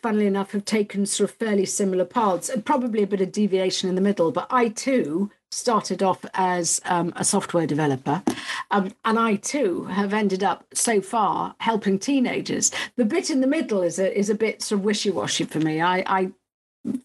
[0.00, 3.88] funnily enough, have taken sort of fairly similar paths, and probably a bit of deviation
[3.88, 4.30] in the middle.
[4.32, 8.22] But I too started off as um, a software developer,
[8.70, 12.70] um, and I too have ended up so far helping teenagers.
[12.96, 15.60] The bit in the middle is a is a bit sort of wishy washy for
[15.60, 15.80] me.
[15.80, 16.32] I, I,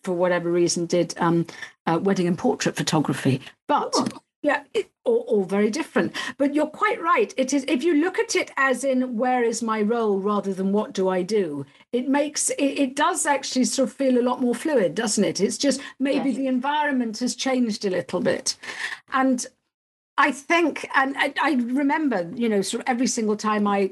[0.03, 1.45] for whatever reason, did um,
[1.85, 3.95] uh, wedding and portrait photography, but.
[4.41, 6.13] Yeah, it, all, all, very different.
[6.37, 7.33] But you're quite right.
[7.35, 10.71] It is if you look at it as in where is my role rather than
[10.71, 14.39] what do I do, it makes it, it does actually sort of feel a lot
[14.39, 15.41] more fluid, doesn't it?
[15.41, 16.37] It's just maybe yes.
[16.37, 18.55] the environment has changed a little bit.
[19.11, 19.45] And
[20.17, 23.91] I think, and I, I remember, you know, sort of every single time I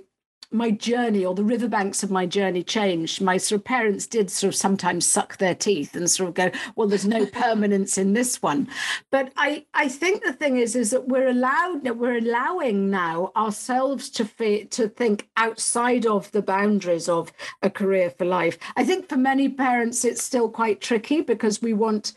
[0.52, 3.22] my journey or the riverbanks of my journey changed.
[3.22, 6.52] My sort of parents did sort of sometimes suck their teeth and sort of go,
[6.76, 8.70] well, there's no permanence in this one.
[9.12, 13.32] But I, I think the thing is, is that we're allowed, that we're allowing now
[13.36, 17.32] ourselves to fe- to think outside of the boundaries of
[17.62, 18.58] a career for life.
[18.78, 22.14] I think for many parents, it's still quite tricky because we want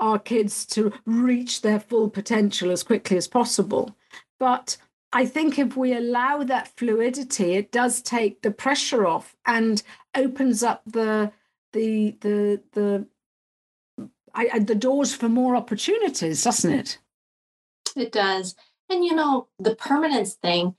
[0.00, 3.94] our kids to reach their full potential as quickly as possible.
[4.38, 4.76] But
[5.12, 9.82] I think if we allow that fluidity, it does take the pressure off and
[10.14, 11.32] opens up the
[11.72, 13.06] the the the
[14.32, 16.98] I, the doors for more opportunities, doesn't it?
[17.96, 18.54] It does.
[18.88, 20.76] And you know, the permanence thing,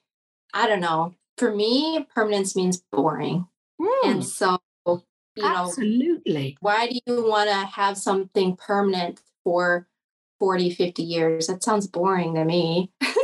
[0.54, 1.16] I don't know.
[1.38, 3.48] For me, permanence means boring.
[3.80, 4.06] Mm.
[4.06, 5.02] And so, you
[5.38, 6.58] know, absolutely.
[6.62, 9.88] Why do you want to have something permanent for
[10.40, 11.48] 40, 50 years?
[11.48, 12.92] That sounds boring to me.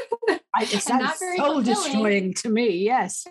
[0.61, 2.77] it sounds so destroying to me.
[2.77, 3.25] Yes.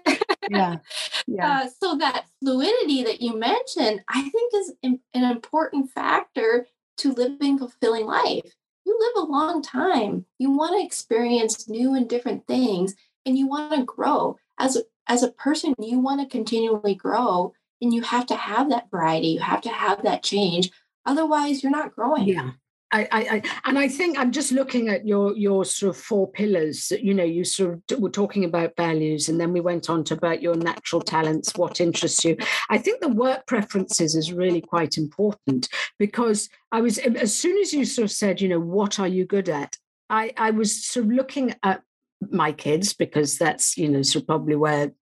[0.51, 0.77] Yeah.
[1.29, 1.63] Yeah.
[1.63, 6.69] Uh, so that fluidity that you mentioned, I think is an important factor
[6.99, 8.55] to living fulfilling life.
[8.85, 10.25] You live a long time.
[10.39, 14.37] You want to experience new and different things and you want to grow.
[14.59, 17.53] As a, as a person, you want to continually grow
[17.83, 19.29] and you have to have that variety.
[19.29, 20.71] You have to have that change.
[21.05, 22.29] Otherwise, you're not growing.
[22.29, 22.53] Yeah.
[22.93, 26.93] I, I, and I think I'm just looking at your your sort of four pillars.
[26.93, 30.15] You know, you sort of were talking about values, and then we went on to
[30.15, 32.37] about your natural talents, what interests you.
[32.71, 35.69] I think the work preferences is really quite important
[35.99, 39.27] because I was as soon as you sort of said, you know, what are you
[39.27, 39.77] good at?
[40.09, 41.83] I I was sort of looking at
[42.31, 44.93] my kids because that's you know sort of probably where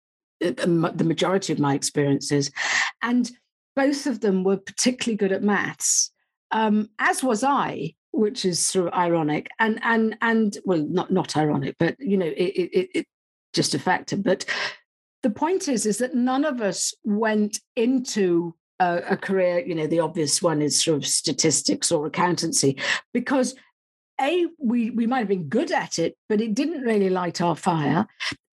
[0.43, 2.51] uh, uh, the majority of my experiences.
[3.03, 3.31] And
[3.77, 6.13] both of them were particularly good at maths,
[6.55, 9.51] um, as was I, which is sort of ironic.
[9.59, 13.07] And and and well, not not ironic, but you know, it, it, it
[13.53, 14.17] just a factor.
[14.17, 14.47] But
[15.23, 19.67] the point is, is that none of us went into a, a career.
[19.67, 22.79] You know, the obvious one is sort of statistics or accountancy,
[23.13, 23.55] because
[24.21, 27.57] a we we might have been good at it but it didn't really light our
[27.57, 28.07] fire.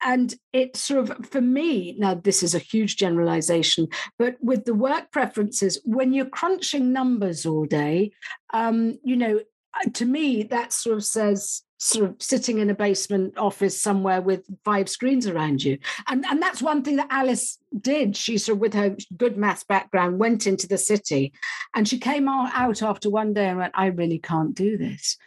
[0.03, 3.87] And it sort of for me now this is a huge generalization
[4.17, 8.11] but with the work preferences when you're crunching numbers all day
[8.53, 9.39] um, you know
[9.73, 14.21] uh, to me that sort of says sort of sitting in a basement office somewhere
[14.21, 15.79] with five screens around you.
[16.07, 18.15] And and that's one thing that alice did.
[18.15, 21.33] She sort of with her good maths background went into the city
[21.73, 25.17] and she came out after one day and went i really can't do this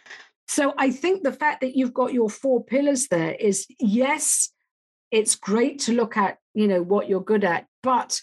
[0.47, 4.51] so I think the fact that you've got your four pillars there is yes,
[5.11, 8.21] it's great to look at, you know, what you're good at, but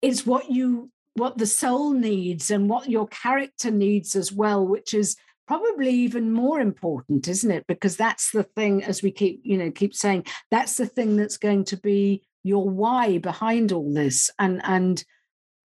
[0.00, 4.94] it's what you what the soul needs and what your character needs as well, which
[4.94, 5.14] is
[5.46, 7.66] probably even more important, isn't it?
[7.66, 11.36] Because that's the thing, as we keep, you know, keep saying, that's the thing that's
[11.36, 14.30] going to be your why behind all this.
[14.38, 15.04] And and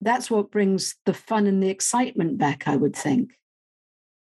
[0.00, 3.32] that's what brings the fun and the excitement back, I would think.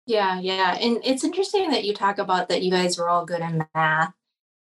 [0.07, 0.76] Yeah, yeah.
[0.80, 4.14] And it's interesting that you talk about that you guys were all good in math.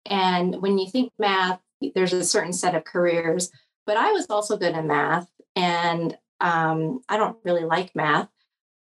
[0.05, 1.61] And when you think math,
[1.95, 3.51] there's a certain set of careers,
[3.87, 5.29] but I was also good in math.
[5.55, 8.29] And um, I don't really like math.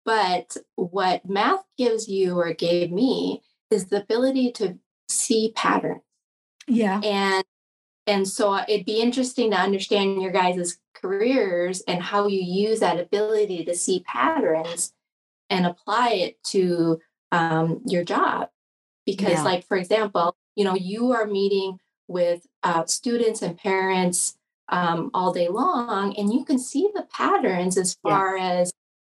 [0.05, 4.79] But what math gives you or gave me is the ability to
[5.09, 6.01] see patterns.
[6.67, 7.01] Yeah.
[7.03, 7.45] And
[8.07, 13.01] and so it'd be interesting to understand your guys' careers and how you use that
[13.01, 14.93] ability to see patterns
[15.51, 17.01] and apply it to
[17.33, 18.49] um, your job.
[19.05, 19.43] Because, yeah.
[19.43, 21.79] like, for example, you know, you are meeting
[22.09, 24.37] with uh, students and parents
[24.69, 28.49] um, all day long, and you can see the patterns as far yeah.
[28.49, 28.73] as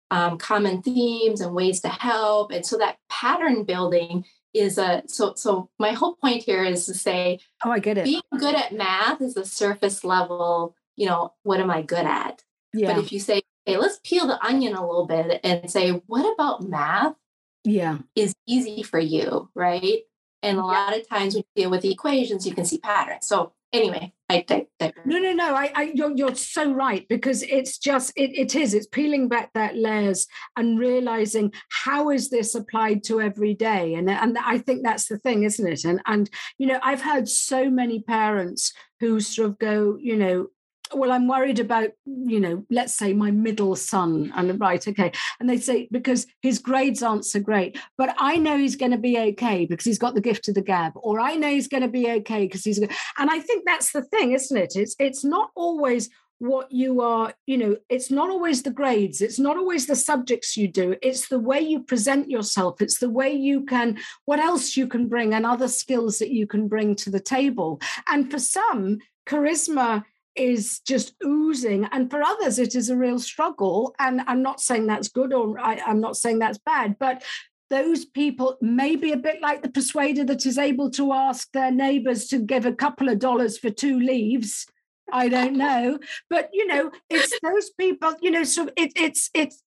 [0.10, 2.52] um, common themes and ways to help.
[2.52, 6.94] And so that pattern building is a so so my whole point here is to
[6.94, 11.34] say oh i get it being good at math is a surface level you know
[11.42, 12.94] what am i good at yeah.
[12.94, 16.32] but if you say okay, let's peel the onion a little bit and say, what
[16.34, 17.16] about math?
[17.64, 18.00] Yeah.
[18.16, 20.00] Is easy for you, right?
[20.42, 20.66] And a yeah.
[20.66, 23.26] lot of times when you deal with equations, you can see patterns.
[23.26, 25.56] So anyway, I, I, I no, no, no.
[25.56, 28.74] I, I you're, you're so right because it's just it, it is.
[28.74, 34.10] It's peeling back that layers and realizing how is this applied to every day, and
[34.10, 35.86] and I think that's the thing, isn't it?
[35.86, 40.48] And and you know, I've heard so many parents who sort of go, you know,
[40.94, 45.12] well i'm worried about you know let's say my middle son and right okay.
[45.40, 48.98] And they say because his grades aren't so great but i know he's going to
[48.98, 51.84] be okay because he's got the gift of the gab or i know he's going
[51.84, 54.74] to be okay because he's and i think that's the thing isn't it?
[54.76, 56.10] It's it's not always
[56.40, 60.58] what you are you know it's not always the grades it's not always the subjects
[60.58, 64.76] you do it's the way you present yourself it's the way you can what else
[64.76, 67.80] you can bring and other skills that you can bring to the table.
[68.08, 70.04] And for some charisma
[70.36, 71.86] is just oozing.
[71.92, 73.96] And for others, it is a real struggle.
[74.00, 77.24] And I'm not saying that's good or I, I'm not saying that's bad, but
[77.70, 81.72] those people may be a bit like the persuader that is able to ask their
[81.72, 84.68] neighbors to give a couple of dollars for two leaves.
[85.12, 88.14] I don't know, but you know, it's those people.
[88.22, 89.64] You know, so it, it's it's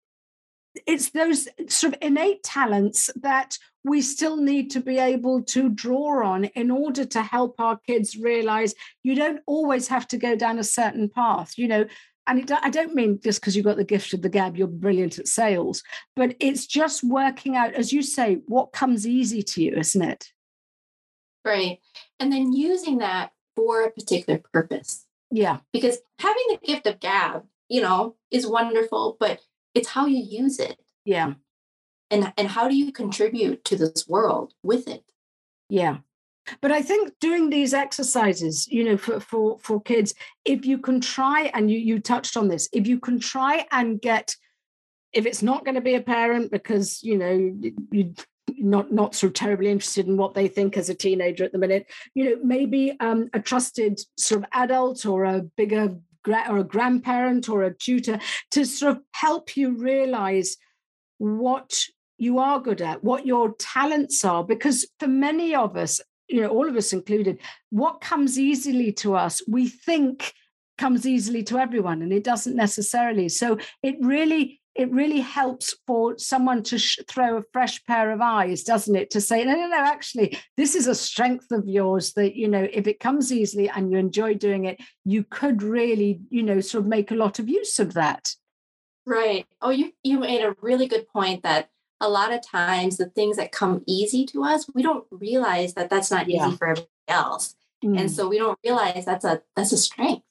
[0.85, 6.25] it's those sort of innate talents that we still need to be able to draw
[6.25, 8.73] on in order to help our kids realize
[9.03, 11.85] you don't always have to go down a certain path you know?
[12.27, 14.67] And it, i don't mean just because you've got the gift of the gab you're
[14.67, 15.83] brilliant at sales
[16.15, 20.25] but it's just working out as you say what comes easy to you isn't it?
[21.45, 21.77] Right.
[22.19, 25.05] And then using that for a particular purpose.
[25.29, 25.59] Yeah.
[25.71, 29.39] Because having the gift of gab you know is wonderful but
[29.75, 30.79] it's how you use it.
[31.03, 31.35] Yeah
[32.11, 35.03] and and how do you contribute to this world with it?
[35.69, 35.97] Yeah.
[36.61, 40.13] But i think doing these exercises you know for for for kids
[40.45, 43.99] if you can try and you you touched on this if you can try and
[43.99, 44.35] get
[45.11, 47.33] if it's not going to be a parent because you know
[47.91, 48.13] you
[48.57, 51.57] not not sort of terribly interested in what they think as a teenager at the
[51.57, 55.95] minute you know maybe um, a trusted sort of adult or a bigger
[56.49, 58.19] or a grandparent or a tutor
[58.51, 60.57] to sort of help you realize
[61.17, 61.85] what
[62.17, 64.43] you are good at, what your talents are.
[64.43, 67.39] Because for many of us, you know, all of us included,
[67.69, 70.33] what comes easily to us, we think
[70.77, 73.29] comes easily to everyone, and it doesn't necessarily.
[73.29, 78.19] So it really it really helps for someone to sh- throw a fresh pair of
[78.19, 79.09] eyes, doesn't it?
[79.11, 82.67] To say, no, no, no, actually, this is a strength of yours that, you know,
[82.71, 86.83] if it comes easily and you enjoy doing it, you could really, you know, sort
[86.83, 88.35] of make a lot of use of that.
[89.05, 89.45] Right.
[89.61, 91.69] Oh, you you made a really good point that
[92.01, 95.89] a lot of times the things that come easy to us, we don't realize that
[95.89, 96.47] that's not yeah.
[96.47, 97.55] easy for everybody else.
[97.83, 97.99] Mm.
[98.01, 100.23] And so we don't realize that's a that's a strength.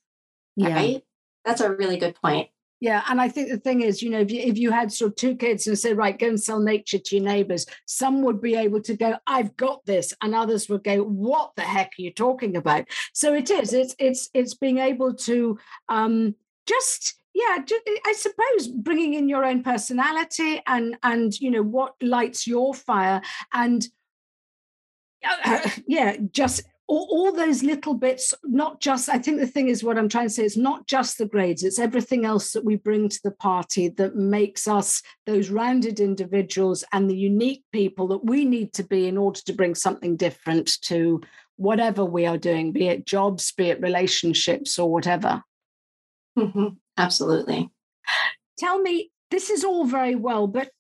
[0.56, 0.74] Yeah.
[0.74, 1.04] Right?
[1.44, 2.48] That's a really good point.
[2.80, 5.12] Yeah, and I think the thing is, you know, if you if you had sort
[5.12, 8.42] of two kids and said, right, go and sell nature to your neighbors, some would
[8.42, 12.02] be able to go, I've got this, and others would go, what the heck are
[12.02, 12.84] you talking about?
[13.14, 15.58] So it is, it's it's it's being able to
[15.88, 16.34] um,
[16.66, 17.58] just yeah
[18.06, 23.20] i suppose bringing in your own personality and and you know what lights your fire
[23.52, 23.88] and
[25.44, 29.82] uh, yeah just all, all, those little bits not just i think the thing is
[29.82, 32.76] what i'm trying to say it's not just the grades it's everything else that we
[32.76, 38.24] bring to the party that makes us those rounded individuals and the unique people that
[38.24, 41.20] we need to be in order to bring something different to
[41.56, 45.42] whatever we are doing be it jobs be it relationships or whatever
[46.38, 46.68] mm-hmm.
[46.96, 47.70] Absolutely.
[48.58, 50.70] Tell me this is all very well but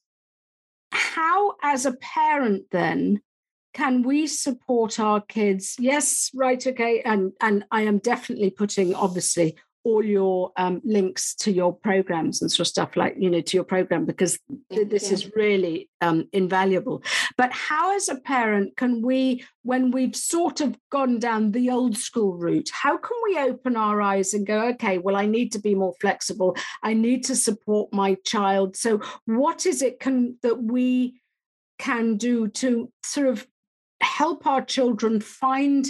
[0.90, 3.20] how as a parent then
[3.72, 5.74] can we support our kids?
[5.78, 11.52] Yes right okay and and i am definitely putting obviously all your um, links to
[11.52, 14.38] your programs and sort of stuff like you know to your program because
[14.70, 17.02] th- this is really um, invaluable.
[17.36, 21.96] But how as a parent can we when we've sort of gone down the old
[21.96, 25.58] school route how can we open our eyes and go okay well i need to
[25.58, 26.56] be more flexible.
[26.82, 28.76] I need to support my child.
[28.76, 31.20] So what is it can that we
[31.78, 33.46] can do to sort of
[34.00, 35.86] help our children find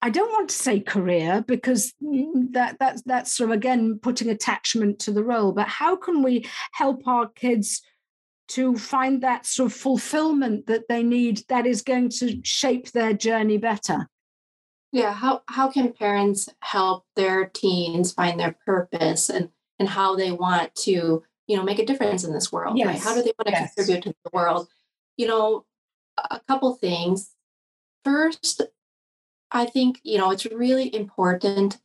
[0.00, 4.30] I don't want to say career because mm, that that's that's sort of again putting
[4.30, 7.82] attachment to the role, but how can we help our kids
[8.48, 13.12] to find that sort of fulfillment that they need that is going to shape their
[13.12, 14.08] journey better?
[14.92, 20.30] Yeah, how how can parents help their teens find their purpose and and how they
[20.30, 22.86] want to, you know, make a difference in this world, yes.
[22.86, 22.98] right?
[23.00, 23.74] How do they want to yes.
[23.74, 24.68] contribute to the world?
[25.16, 25.64] You know,
[26.30, 27.32] a couple things.
[28.04, 28.62] First,
[29.50, 31.78] I think, you know, it's really important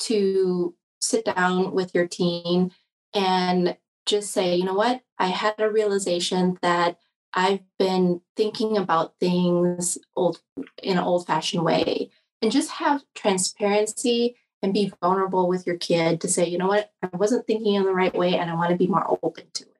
[0.00, 2.72] to sit down with your teen
[3.14, 6.98] and just say, you know what, I had a realization that
[7.32, 10.40] I've been thinking about things old
[10.82, 12.10] in an old fashioned way
[12.42, 16.92] and just have transparency and be vulnerable with your kid to say, you know what,
[17.02, 19.64] I wasn't thinking in the right way and I want to be more open to
[19.64, 19.76] it.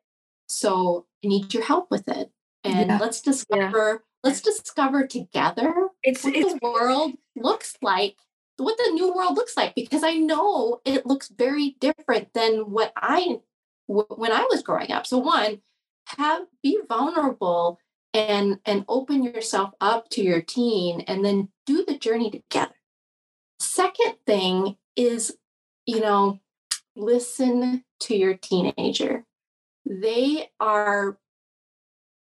[0.49, 2.31] So I need your help with it.
[2.65, 2.99] And yeah.
[2.99, 8.17] let's discover let's discover together it's, what it's, the world looks like
[8.57, 12.93] what the new world looks like because i know it looks very different than what
[12.97, 13.39] i
[13.91, 15.07] when i was growing up.
[15.07, 15.61] So one
[16.07, 17.79] have be vulnerable
[18.15, 22.75] and and open yourself up to your teen and then do the journey together.
[23.59, 25.37] Second thing is
[25.87, 26.41] you know
[26.97, 29.25] listen to your teenager.
[29.85, 31.19] They are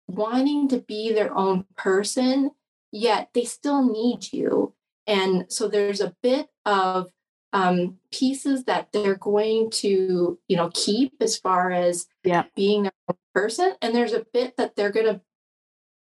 [0.09, 2.51] wanting to be their own person,
[2.91, 4.75] yet they still need you.
[5.07, 7.11] And so there's a bit of
[7.53, 12.45] um, pieces that they're going to, you know, keep as far as yeah.
[12.57, 15.21] being their own person, and there's a bit that they're going to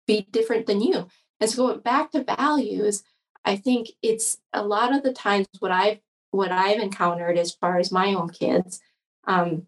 [0.08, 1.08] be different than you.
[1.39, 3.04] And so going back to values,
[3.45, 6.00] I think it's a lot of the times what I've
[6.32, 8.82] what I've encountered as far as my own kids.
[9.26, 9.68] Um,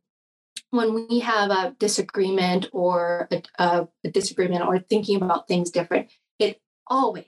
[0.71, 6.09] when we have a disagreement or a, a, a, disagreement or thinking about things different,
[6.39, 7.25] it always,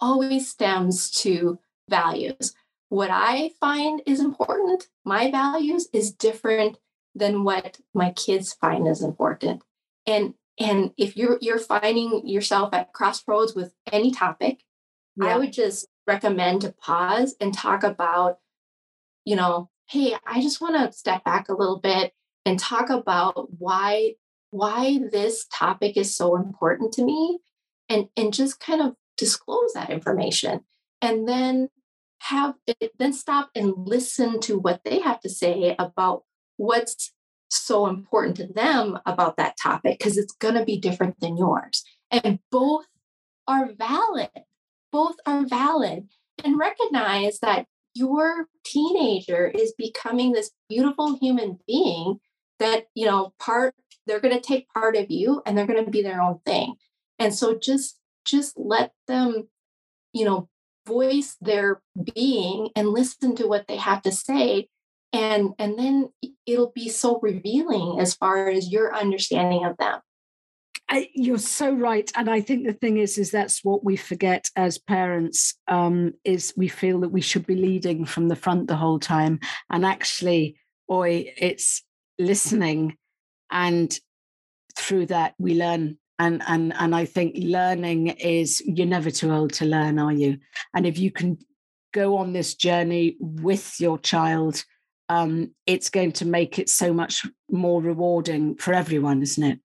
[0.00, 2.54] always stems to values.
[2.88, 6.78] What I find is important, my values, is different
[7.14, 9.62] than what my kids find is important.
[10.06, 14.64] And and if you're you're finding yourself at crossroads with any topic,
[15.16, 15.26] yeah.
[15.26, 18.38] I would just recommend to pause and talk about,
[19.24, 22.12] you know, hey, I just want to step back a little bit
[22.48, 24.14] and talk about why
[24.50, 27.38] why this topic is so important to me
[27.88, 30.60] and and just kind of disclose that information
[31.02, 31.68] and then
[32.20, 36.22] have it then stop and listen to what they have to say about
[36.56, 37.12] what's
[37.50, 41.82] so important to them about that topic because it's going to be different than yours.
[42.10, 42.84] And both
[43.46, 44.28] are valid
[44.92, 46.08] both are valid.
[46.44, 52.20] And recognize that your teenager is becoming this beautiful human being
[52.58, 53.74] that you know part
[54.06, 56.74] they're going to take part of you and they're going to be their own thing.
[57.18, 59.48] And so just just let them
[60.12, 60.48] you know
[60.86, 61.82] voice their
[62.14, 64.68] being and listen to what they have to say.
[65.12, 66.10] And and then
[66.46, 70.00] it'll be so revealing as far as your understanding of them.
[70.90, 74.50] I, you're so right, and I think the thing is, is that's what we forget
[74.56, 75.54] as parents.
[75.68, 79.40] Um, is we feel that we should be leading from the front the whole time,
[79.70, 81.82] and actually, boy, it's
[82.18, 82.96] listening,
[83.50, 83.98] and
[84.76, 85.98] through that we learn.
[86.20, 90.38] And and and I think learning is you're never too old to learn, are you?
[90.74, 91.38] And if you can
[91.92, 94.64] go on this journey with your child,
[95.08, 99.60] um, it's going to make it so much more rewarding for everyone, isn't it?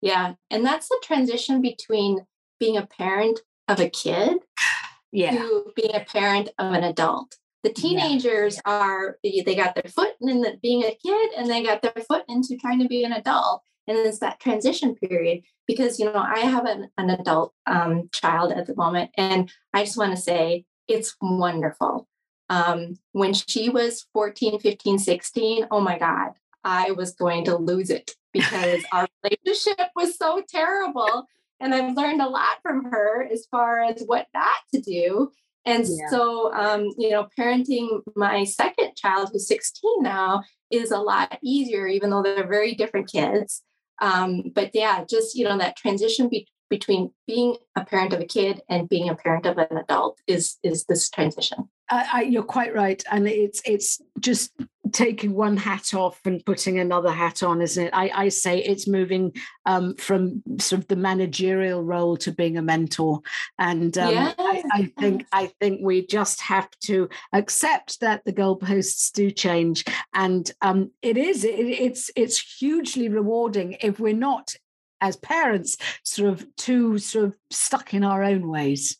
[0.00, 0.34] Yeah.
[0.50, 2.26] And that's the transition between
[2.60, 4.36] being a parent of a kid
[5.12, 5.32] yeah.
[5.32, 7.36] to being a parent of an adult.
[7.64, 8.72] The teenagers yeah.
[8.72, 12.22] are, they got their foot in the, being a kid and they got their foot
[12.28, 13.62] into trying to be an adult.
[13.88, 18.52] And it's that transition period because, you know, I have an, an adult um, child
[18.52, 19.12] at the moment.
[19.16, 22.06] And I just want to say it's wonderful.
[22.50, 26.32] Um, when she was 14, 15, 16, oh my God,
[26.64, 31.26] I was going to lose it because our relationship was so terrible.
[31.60, 35.30] And I've learned a lot from her as far as what not to do.
[35.66, 36.08] And yeah.
[36.10, 41.86] so, um, you know, parenting my second child, who's 16 now, is a lot easier,
[41.86, 43.62] even though they're very different kids.
[44.00, 48.26] Um, but yeah, just, you know, that transition be- between being a parent of a
[48.26, 51.68] kid and being a parent of an adult is is this transition.
[51.90, 54.52] I, I, you're quite right, and it's it's just
[54.92, 57.90] taking one hat off and putting another hat on, isn't it?
[57.92, 59.32] I, I say it's moving
[59.66, 63.20] um, from sort of the managerial role to being a mentor,
[63.58, 64.34] and um, yes.
[64.38, 69.84] I, I, think I think we just have to accept that the goalposts do change,
[70.12, 74.54] and um, it is it, it's it's hugely rewarding if we're not
[75.00, 78.98] as parents sort of too sort of stuck in our own ways.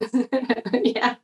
[0.72, 1.16] yeah.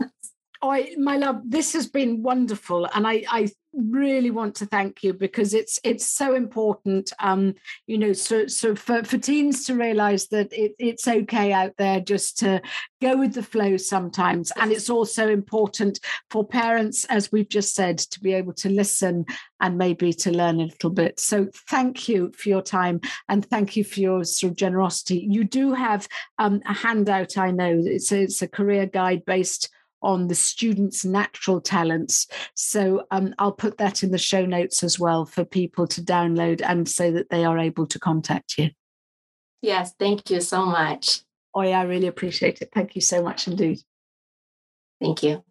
[0.61, 5.13] Oh, my love, this has been wonderful, and I, I really want to thank you
[5.13, 7.55] because it's it's so important um
[7.87, 12.01] you know so so for, for teens to realize that it, it's okay out there
[12.01, 12.61] just to
[13.01, 14.51] go with the flow sometimes.
[14.57, 16.01] And it's also important
[16.31, 19.25] for parents as we've just said to be able to listen
[19.61, 21.21] and maybe to learn a little bit.
[21.21, 25.27] So thank you for your time and thank you for your sort of generosity.
[25.29, 27.83] You do have um, a handout i know.
[27.85, 29.71] It's a, it's a career guide based
[30.03, 32.27] on the students' natural talents.
[32.55, 36.61] So um, I'll put that in the show notes as well for people to download
[36.65, 38.71] and so that they are able to contact you.
[39.63, 41.23] Yes, thank you so much.
[41.55, 42.71] Oh, yeah, I really appreciate it.
[42.73, 43.81] Thank you so much indeed.
[45.01, 45.43] Thank you.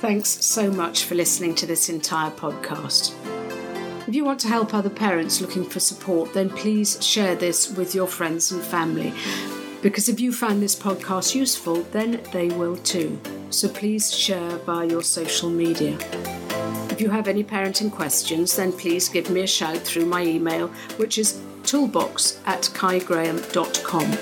[0.00, 3.14] Thanks so much for listening to this entire podcast.
[4.08, 7.94] If you want to help other parents looking for support, then please share this with
[7.94, 9.12] your friends and family.
[9.82, 13.20] Because if you find this podcast useful, then they will too.
[13.50, 15.98] So please share via your social media.
[16.90, 20.68] If you have any parenting questions, then please give me a shout through my email,
[20.96, 24.16] which is toolbox at caigraham.com.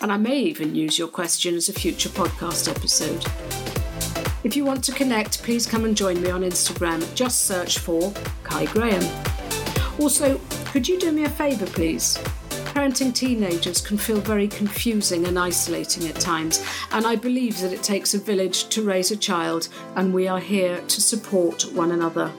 [0.00, 3.63] And I may even use your question as a future podcast episode.
[4.44, 7.02] If you want to connect, please come and join me on Instagram.
[7.14, 9.02] Just search for Cai Graham.
[9.98, 12.18] Also, could you do me a favour, please?
[12.74, 17.82] Parenting teenagers can feel very confusing and isolating at times, and I believe that it
[17.82, 22.30] takes a village to raise a child, and we are here to support one another.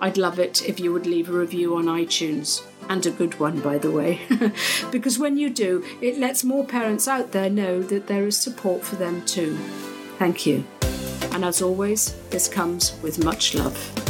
[0.00, 2.62] I'd love it if you would leave a review on iTunes.
[2.88, 4.20] And a good one, by the way.
[4.92, 8.84] because when you do, it lets more parents out there know that there is support
[8.84, 9.56] for them too.
[10.18, 10.64] Thank you.
[11.32, 14.09] And as always, this comes with much love.